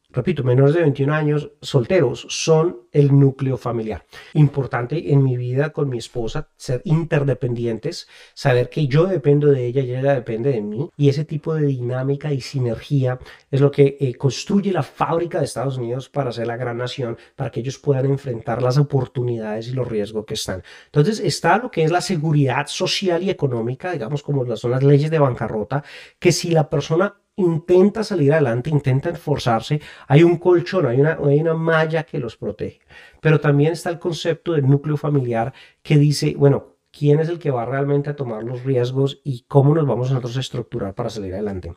repito, 0.09 0.43
menores 0.43 0.73
de 0.73 0.81
21 0.81 1.13
años, 1.13 1.51
solteros, 1.61 2.25
son 2.29 2.87
el 2.91 3.17
núcleo 3.17 3.57
familiar. 3.57 4.05
Importante 4.33 5.11
en 5.11 5.23
mi 5.23 5.37
vida 5.37 5.71
con 5.71 5.89
mi 5.89 5.97
esposa 5.97 6.49
ser 6.55 6.81
interdependientes, 6.85 8.07
saber 8.33 8.69
que 8.69 8.87
yo 8.87 9.05
dependo 9.05 9.47
de 9.47 9.65
ella 9.65 9.81
y 9.81 9.93
ella 9.93 10.13
depende 10.13 10.51
de 10.51 10.61
mí. 10.61 10.89
Y 10.97 11.09
ese 11.09 11.25
tipo 11.25 11.53
de 11.53 11.67
dinámica 11.67 12.33
y 12.33 12.41
sinergia 12.41 13.19
es 13.51 13.61
lo 13.61 13.69
que 13.69 13.97
eh, 13.99 14.15
construye 14.15 14.71
la 14.71 14.83
fábrica 14.83 15.39
de 15.39 15.45
Estados 15.45 15.77
Unidos 15.77 16.09
para 16.09 16.31
ser 16.31 16.47
la 16.47 16.57
gran 16.57 16.77
nación, 16.77 17.17
para 17.35 17.51
que 17.51 17.59
ellos 17.59 17.77
puedan 17.77 18.05
enfrentar 18.05 18.61
las 18.61 18.77
oportunidades 18.77 19.67
y 19.67 19.73
los 19.73 19.87
riesgos 19.87 20.25
que 20.25 20.33
están. 20.35 20.63
Entonces 20.85 21.19
está 21.19 21.57
lo 21.57 21.69
que 21.69 21.83
es 21.83 21.91
la 21.91 22.01
seguridad 22.01 22.67
social 22.67 23.23
y 23.23 23.29
económica, 23.29 23.91
digamos 23.91 24.23
como 24.23 24.55
son 24.55 24.71
las 24.71 24.83
leyes 24.83 25.11
de 25.11 25.19
bancarrota, 25.19 25.83
que 26.19 26.31
si 26.31 26.51
la 26.51 26.69
persona 26.69 27.17
intenta 27.37 28.03
salir 28.03 28.33
adelante, 28.33 28.69
intenta 28.69 29.09
esforzarse, 29.09 29.79
hay 30.07 30.23
un 30.23 30.37
colchón, 30.37 30.87
hay 30.87 30.99
una, 30.99 31.53
malla 31.53 32.03
que 32.03 32.19
los 32.19 32.35
protege. 32.35 32.81
Pero 33.21 33.39
también 33.39 33.73
está 33.73 33.89
el 33.89 33.99
concepto 33.99 34.53
del 34.53 34.67
núcleo 34.67 34.97
familiar 34.97 35.53
que 35.81 35.97
dice, 35.97 36.35
bueno, 36.37 36.75
quién 36.91 37.19
es 37.19 37.29
el 37.29 37.39
que 37.39 37.51
va 37.51 37.65
realmente 37.65 38.09
a 38.09 38.15
tomar 38.15 38.43
los 38.43 38.63
riesgos 38.63 39.21
y 39.23 39.45
cómo 39.47 39.75
nos 39.75 39.85
vamos 39.85 40.09
nosotros 40.09 40.35
a 40.37 40.41
estructurar 40.41 40.93
para 40.95 41.09
salir 41.09 41.33
adelante. 41.33 41.75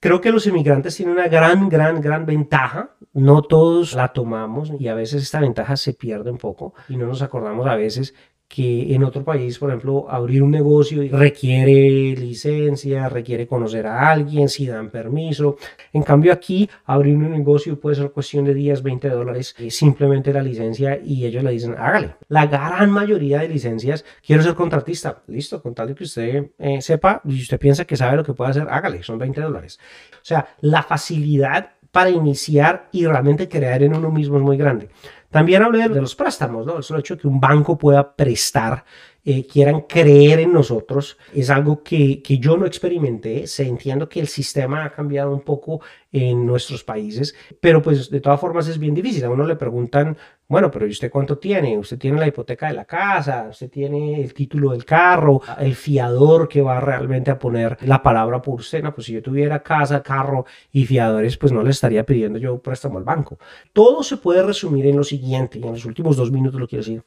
Creo 0.00 0.22
que 0.22 0.32
los 0.32 0.46
inmigrantes 0.46 0.96
tienen 0.96 1.14
una 1.14 1.28
gran, 1.28 1.68
gran, 1.68 2.00
gran 2.00 2.24
ventaja. 2.24 2.96
No 3.12 3.42
todos 3.42 3.94
la 3.94 4.14
tomamos 4.14 4.72
y 4.78 4.88
a 4.88 4.94
veces 4.94 5.22
esta 5.22 5.40
ventaja 5.40 5.76
se 5.76 5.92
pierde 5.92 6.30
un 6.30 6.38
poco 6.38 6.74
y 6.88 6.96
no 6.96 7.06
nos 7.06 7.20
acordamos 7.20 7.66
a 7.66 7.76
veces 7.76 8.14
que 8.50 8.92
en 8.92 9.04
otro 9.04 9.22
país, 9.22 9.60
por 9.60 9.70
ejemplo, 9.70 10.10
abrir 10.10 10.42
un 10.42 10.50
negocio 10.50 11.04
requiere 11.16 12.16
licencia, 12.16 13.08
requiere 13.08 13.46
conocer 13.46 13.86
a 13.86 14.10
alguien, 14.10 14.48
si 14.48 14.66
dan 14.66 14.90
permiso. 14.90 15.56
En 15.92 16.02
cambio 16.02 16.32
aquí, 16.32 16.68
abrir 16.84 17.14
un 17.14 17.30
negocio 17.30 17.78
puede 17.78 17.94
ser 17.94 18.10
cuestión 18.10 18.44
de 18.44 18.52
días, 18.52 18.82
20 18.82 19.08
dólares, 19.08 19.54
simplemente 19.68 20.32
la 20.32 20.42
licencia 20.42 20.98
y 21.00 21.24
ellos 21.26 21.44
le 21.44 21.52
dicen, 21.52 21.76
hágale. 21.78 22.16
La 22.26 22.46
gran 22.46 22.90
mayoría 22.90 23.38
de 23.38 23.48
licencias, 23.48 24.04
quiero 24.26 24.42
ser 24.42 24.56
contratista, 24.56 25.22
listo, 25.28 25.62
con 25.62 25.72
tal 25.72 25.86
de 25.86 25.94
que 25.94 26.02
usted 26.02 26.50
eh, 26.58 26.82
sepa 26.82 27.22
y 27.24 27.40
usted 27.40 27.60
piensa 27.60 27.84
que 27.84 27.96
sabe 27.96 28.16
lo 28.16 28.24
que 28.24 28.34
puede 28.34 28.50
hacer, 28.50 28.66
hágale, 28.68 29.04
son 29.04 29.16
20 29.16 29.40
dólares. 29.42 29.78
O 30.14 30.24
sea, 30.24 30.56
la 30.60 30.82
facilidad 30.82 31.70
para 31.92 32.10
iniciar 32.10 32.88
y 32.92 33.06
realmente 33.06 33.48
crear 33.48 33.82
en 33.82 33.94
uno 33.94 34.10
mismo 34.10 34.36
es 34.36 34.42
muy 34.42 34.56
grande. 34.56 34.88
También 35.30 35.62
hablé 35.62 35.88
de 35.88 36.00
los 36.00 36.14
préstamos, 36.16 36.66
¿no? 36.66 36.78
El 36.78 37.00
hecho 37.00 37.14
de 37.14 37.20
que 37.20 37.28
un 37.28 37.40
banco 37.40 37.78
pueda 37.78 38.14
prestar, 38.14 38.84
eh, 39.24 39.46
quieran 39.46 39.82
creer 39.82 40.40
en 40.40 40.52
nosotros, 40.52 41.18
es 41.34 41.50
algo 41.50 41.82
que, 41.82 42.22
que 42.22 42.38
yo 42.38 42.56
no 42.56 42.66
experimenté. 42.66 43.46
Se 43.46 43.66
entiendo 43.66 44.08
que 44.08 44.20
el 44.20 44.28
sistema 44.28 44.84
ha 44.84 44.92
cambiado 44.92 45.32
un 45.32 45.42
poco 45.42 45.80
en 46.12 46.44
nuestros 46.46 46.82
países, 46.82 47.34
pero 47.60 47.82
pues 47.82 48.10
de 48.10 48.20
todas 48.20 48.40
formas 48.40 48.66
es 48.68 48.78
bien 48.78 48.94
difícil. 48.94 49.24
A 49.24 49.30
uno 49.30 49.44
le 49.44 49.56
preguntan, 49.56 50.16
bueno, 50.48 50.70
pero 50.70 50.86
¿y 50.86 50.90
usted 50.90 51.10
cuánto 51.10 51.38
tiene? 51.38 51.78
Usted 51.78 51.98
tiene 51.98 52.18
la 52.18 52.26
hipoteca 52.26 52.68
de 52.68 52.74
la 52.74 52.84
casa, 52.84 53.48
usted 53.50 53.70
tiene 53.70 54.20
el 54.20 54.34
título 54.34 54.72
del 54.72 54.84
carro, 54.84 55.40
el 55.58 55.74
fiador 55.76 56.48
que 56.48 56.62
va 56.62 56.80
realmente 56.80 57.30
a 57.30 57.38
poner 57.38 57.78
la 57.82 58.02
palabra 58.02 58.42
por 58.42 58.60
usted. 58.60 58.82
No, 58.82 58.94
pues 58.94 59.06
si 59.06 59.12
yo 59.12 59.22
tuviera 59.22 59.62
casa, 59.62 60.02
carro 60.02 60.46
y 60.72 60.86
fiadores, 60.86 61.36
pues 61.36 61.52
no 61.52 61.62
le 61.62 61.70
estaría 61.70 62.04
pidiendo 62.04 62.38
yo 62.38 62.58
préstamo 62.58 62.98
al 62.98 63.04
banco. 63.04 63.38
Todo 63.72 64.02
se 64.02 64.16
puede 64.16 64.42
resumir 64.42 64.86
en 64.86 64.96
lo 64.96 65.04
siguiente, 65.04 65.58
y 65.58 65.62
en 65.62 65.72
los 65.72 65.84
últimos 65.84 66.16
dos 66.16 66.32
minutos 66.32 66.60
lo 66.60 66.66
quiero 66.66 66.82
decir 66.82 67.04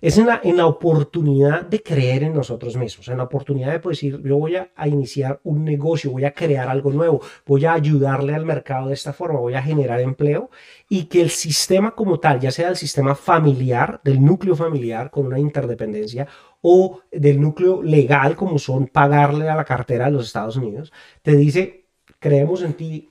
es 0.00 0.16
en 0.18 0.26
la, 0.26 0.40
en 0.42 0.56
la 0.56 0.66
oportunidad 0.66 1.62
de 1.62 1.82
creer 1.82 2.22
en 2.22 2.34
nosotros 2.34 2.76
mismos, 2.76 3.08
en 3.08 3.18
la 3.18 3.24
oportunidad 3.24 3.72
de 3.72 3.88
decir, 3.88 4.20
yo 4.22 4.38
voy 4.38 4.56
a, 4.56 4.70
iniciar 4.86 5.40
un 5.44 5.64
negocio, 5.64 6.10
voy 6.10 6.24
a 6.24 6.32
crear 6.32 6.68
algo 6.68 6.90
nuevo, 6.90 7.20
voy 7.46 7.64
a 7.66 7.74
ayudarle 7.74 8.34
al 8.34 8.46
mercado 8.46 8.88
de 8.88 8.94
esta 8.94 9.12
forma, 9.12 9.40
voy 9.40 9.54
a 9.54 9.62
generar 9.62 10.00
empleo 10.00 10.50
y 10.88 11.04
que 11.04 11.20
el 11.20 11.30
sistema 11.30 11.94
como 11.94 12.18
tal, 12.18 12.40
ya 12.40 12.50
sea 12.50 12.68
el 12.68 12.76
sistema 12.76 13.14
familiar, 13.14 14.00
del 14.02 14.24
núcleo 14.24 14.56
familiar 14.56 15.10
con 15.10 15.26
una 15.26 15.38
interdependencia 15.38 16.26
o 16.62 17.00
del 17.10 17.40
núcleo 17.40 17.82
legal 17.82 18.36
como 18.36 18.58
son 18.58 18.86
pagarle 18.86 19.48
a 19.48 19.56
la 19.56 19.64
cartera 19.64 20.06
de 20.06 20.12
los 20.12 20.26
Estados 20.26 20.56
Unidos, 20.56 20.92
te 21.22 21.36
dice, 21.36 21.84
creemos 22.18 22.62
en 22.62 22.74
ti, 22.74 23.10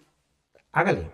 hágale. 0.71 1.11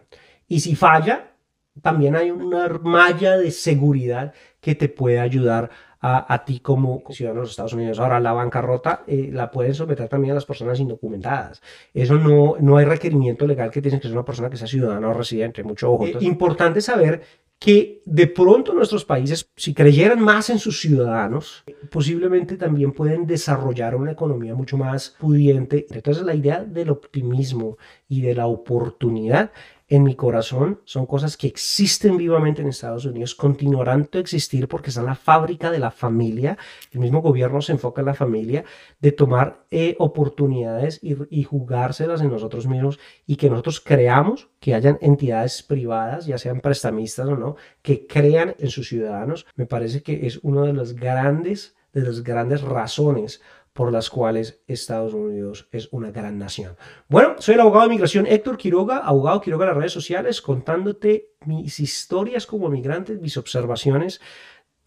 Y 0.47 0.59
si 0.59 0.75
falla, 0.75 1.34
también 1.81 2.15
hay 2.15 2.31
una 2.31 2.67
malla 2.83 3.37
de 3.37 3.51
seguridad 3.51 4.33
que 4.61 4.75
te 4.75 4.89
puede 4.89 5.19
ayudar 5.19 5.69
a, 6.07 6.45
ti 6.45 6.59
como 6.59 7.01
ciudadano 7.09 7.39
de 7.39 7.43
los 7.45 7.51
Estados 7.51 7.73
Unidos. 7.73 7.99
Ahora, 7.99 8.19
la 8.19 8.31
bancarrota 8.31 9.03
eh, 9.07 9.29
la 9.33 9.49
pueden 9.49 9.73
someter 9.73 10.07
también 10.07 10.33
a 10.33 10.35
las 10.35 10.45
personas 10.45 10.79
indocumentadas. 10.79 11.63
Eso 11.95 12.15
no, 12.15 12.57
no 12.59 12.77
hay 12.77 12.85
requerimiento 12.85 13.47
legal 13.47 13.71
que 13.71 13.81
tiene 13.81 13.99
que 13.99 14.07
ser 14.07 14.15
una 14.15 14.25
persona 14.25 14.49
que 14.49 14.57
sea 14.57 14.67
ciudadana 14.67 15.09
o 15.09 15.13
residente, 15.13 15.63
mucho 15.63 15.91
ojo. 15.91 16.05
Eh, 16.05 16.17
importante 16.21 16.81
saber 16.81 17.23
que 17.57 18.01
de 18.05 18.27
pronto 18.27 18.73
nuestros 18.73 19.05
países, 19.05 19.49
si 19.55 19.73
creyeran 19.73 20.21
más 20.21 20.49
en 20.49 20.59
sus 20.59 20.79
ciudadanos, 20.79 21.63
posiblemente 21.89 22.57
también 22.57 22.91
pueden 22.91 23.25
desarrollar 23.25 23.95
una 23.95 24.11
economía 24.11 24.53
mucho 24.53 24.77
más 24.77 25.15
pudiente. 25.19 25.87
Entonces 25.89 26.23
la 26.23 26.35
idea 26.35 26.63
del 26.63 26.91
optimismo 26.91 27.77
y 28.07 28.21
de 28.21 28.35
la 28.35 28.45
oportunidad 28.45 29.51
en 29.87 30.03
mi 30.03 30.15
corazón 30.15 30.81
son 30.83 31.05
cosas 31.05 31.37
que 31.37 31.47
existen 31.47 32.17
vivamente 32.17 32.61
en 32.61 32.69
Estados 32.69 33.05
Unidos, 33.05 33.35
continuarán 33.35 34.09
a 34.11 34.17
existir 34.17 34.67
porque 34.67 34.89
son 34.89 35.05
la 35.05 35.15
fábrica 35.15 35.69
de 35.69 35.79
la 35.79 35.91
familia. 35.91 36.57
El 36.91 37.01
mismo 37.01 37.21
gobierno 37.21 37.61
se 37.61 37.73
enfoca 37.73 38.01
en 38.01 38.07
la 38.07 38.15
familia, 38.15 38.65
de 38.99 39.11
tomar 39.11 39.65
eh, 39.69 39.95
oportunidades 39.99 40.99
y, 41.03 41.15
y 41.29 41.43
jugárselas 41.43 42.21
en 42.21 42.31
nosotros 42.31 42.65
mismos 42.65 42.99
y 43.27 43.35
que 43.35 43.49
nosotros 43.49 43.79
creamos 43.79 44.49
que 44.59 44.73
hayan 44.73 44.97
entidades 45.01 45.61
privadas, 45.61 46.25
ya 46.25 46.39
sean 46.39 46.61
prestamistas 46.61 47.27
o 47.27 47.35
no, 47.35 47.55
que 47.83 48.07
crean 48.07 48.55
en 48.57 48.69
sus 48.69 48.89
ciudadanos. 48.89 49.45
Me 49.55 49.67
parece 49.67 50.01
que 50.01 50.25
es 50.25 50.39
uno 50.41 50.63
de 50.63 50.73
los 50.73 50.95
grandes, 50.95 51.75
de 51.93 52.01
las 52.01 52.23
grandes 52.23 52.61
razones 52.61 53.41
por 53.75 53.91
las 53.91 54.09
cuales 54.09 54.63
Estados 54.67 55.13
Unidos 55.13 55.67
es 55.73 55.89
una 55.91 56.09
gran 56.09 56.39
nación. 56.39 56.77
Bueno, 57.09 57.35
soy 57.39 57.55
el 57.55 57.59
abogado 57.59 57.83
de 57.83 57.89
migración 57.89 58.25
Héctor 58.25 58.55
Quiroga, 58.55 58.99
abogado 58.99 59.41
Quiroga 59.41 59.65
en 59.65 59.69
las 59.71 59.77
redes 59.77 59.91
sociales, 59.91 60.41
contándote 60.41 61.33
mis 61.45 61.81
historias 61.81 62.47
como 62.47 62.67
emigrante, 62.67 63.15
mis 63.15 63.35
observaciones 63.35 64.21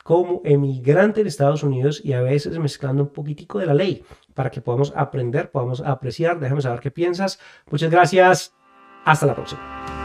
como 0.03 0.41
emigrante 0.43 1.21
en 1.21 1.27
Estados 1.27 1.63
Unidos 1.63 2.01
y 2.03 2.15
a 2.15 2.23
veces 2.23 2.59
mezclando 2.59 3.03
un 3.03 3.11
poquitico 3.11 3.59
de 3.59 3.67
la 3.67 3.75
ley 3.75 4.07
para 4.33 4.51
que 4.51 4.63
podamos 4.63 4.95
aprender, 4.97 5.51
podamos 5.51 5.83
apreciar. 5.83 6.41
Déjame 6.41 6.63
saber 6.63 6.81
qué 6.81 6.91
piensas. 6.91 7.39
Muchas 7.71 7.91
gracias. 7.91 8.55
Hasta 9.05 9.27
la 9.27 9.35
próxima. 9.35 9.98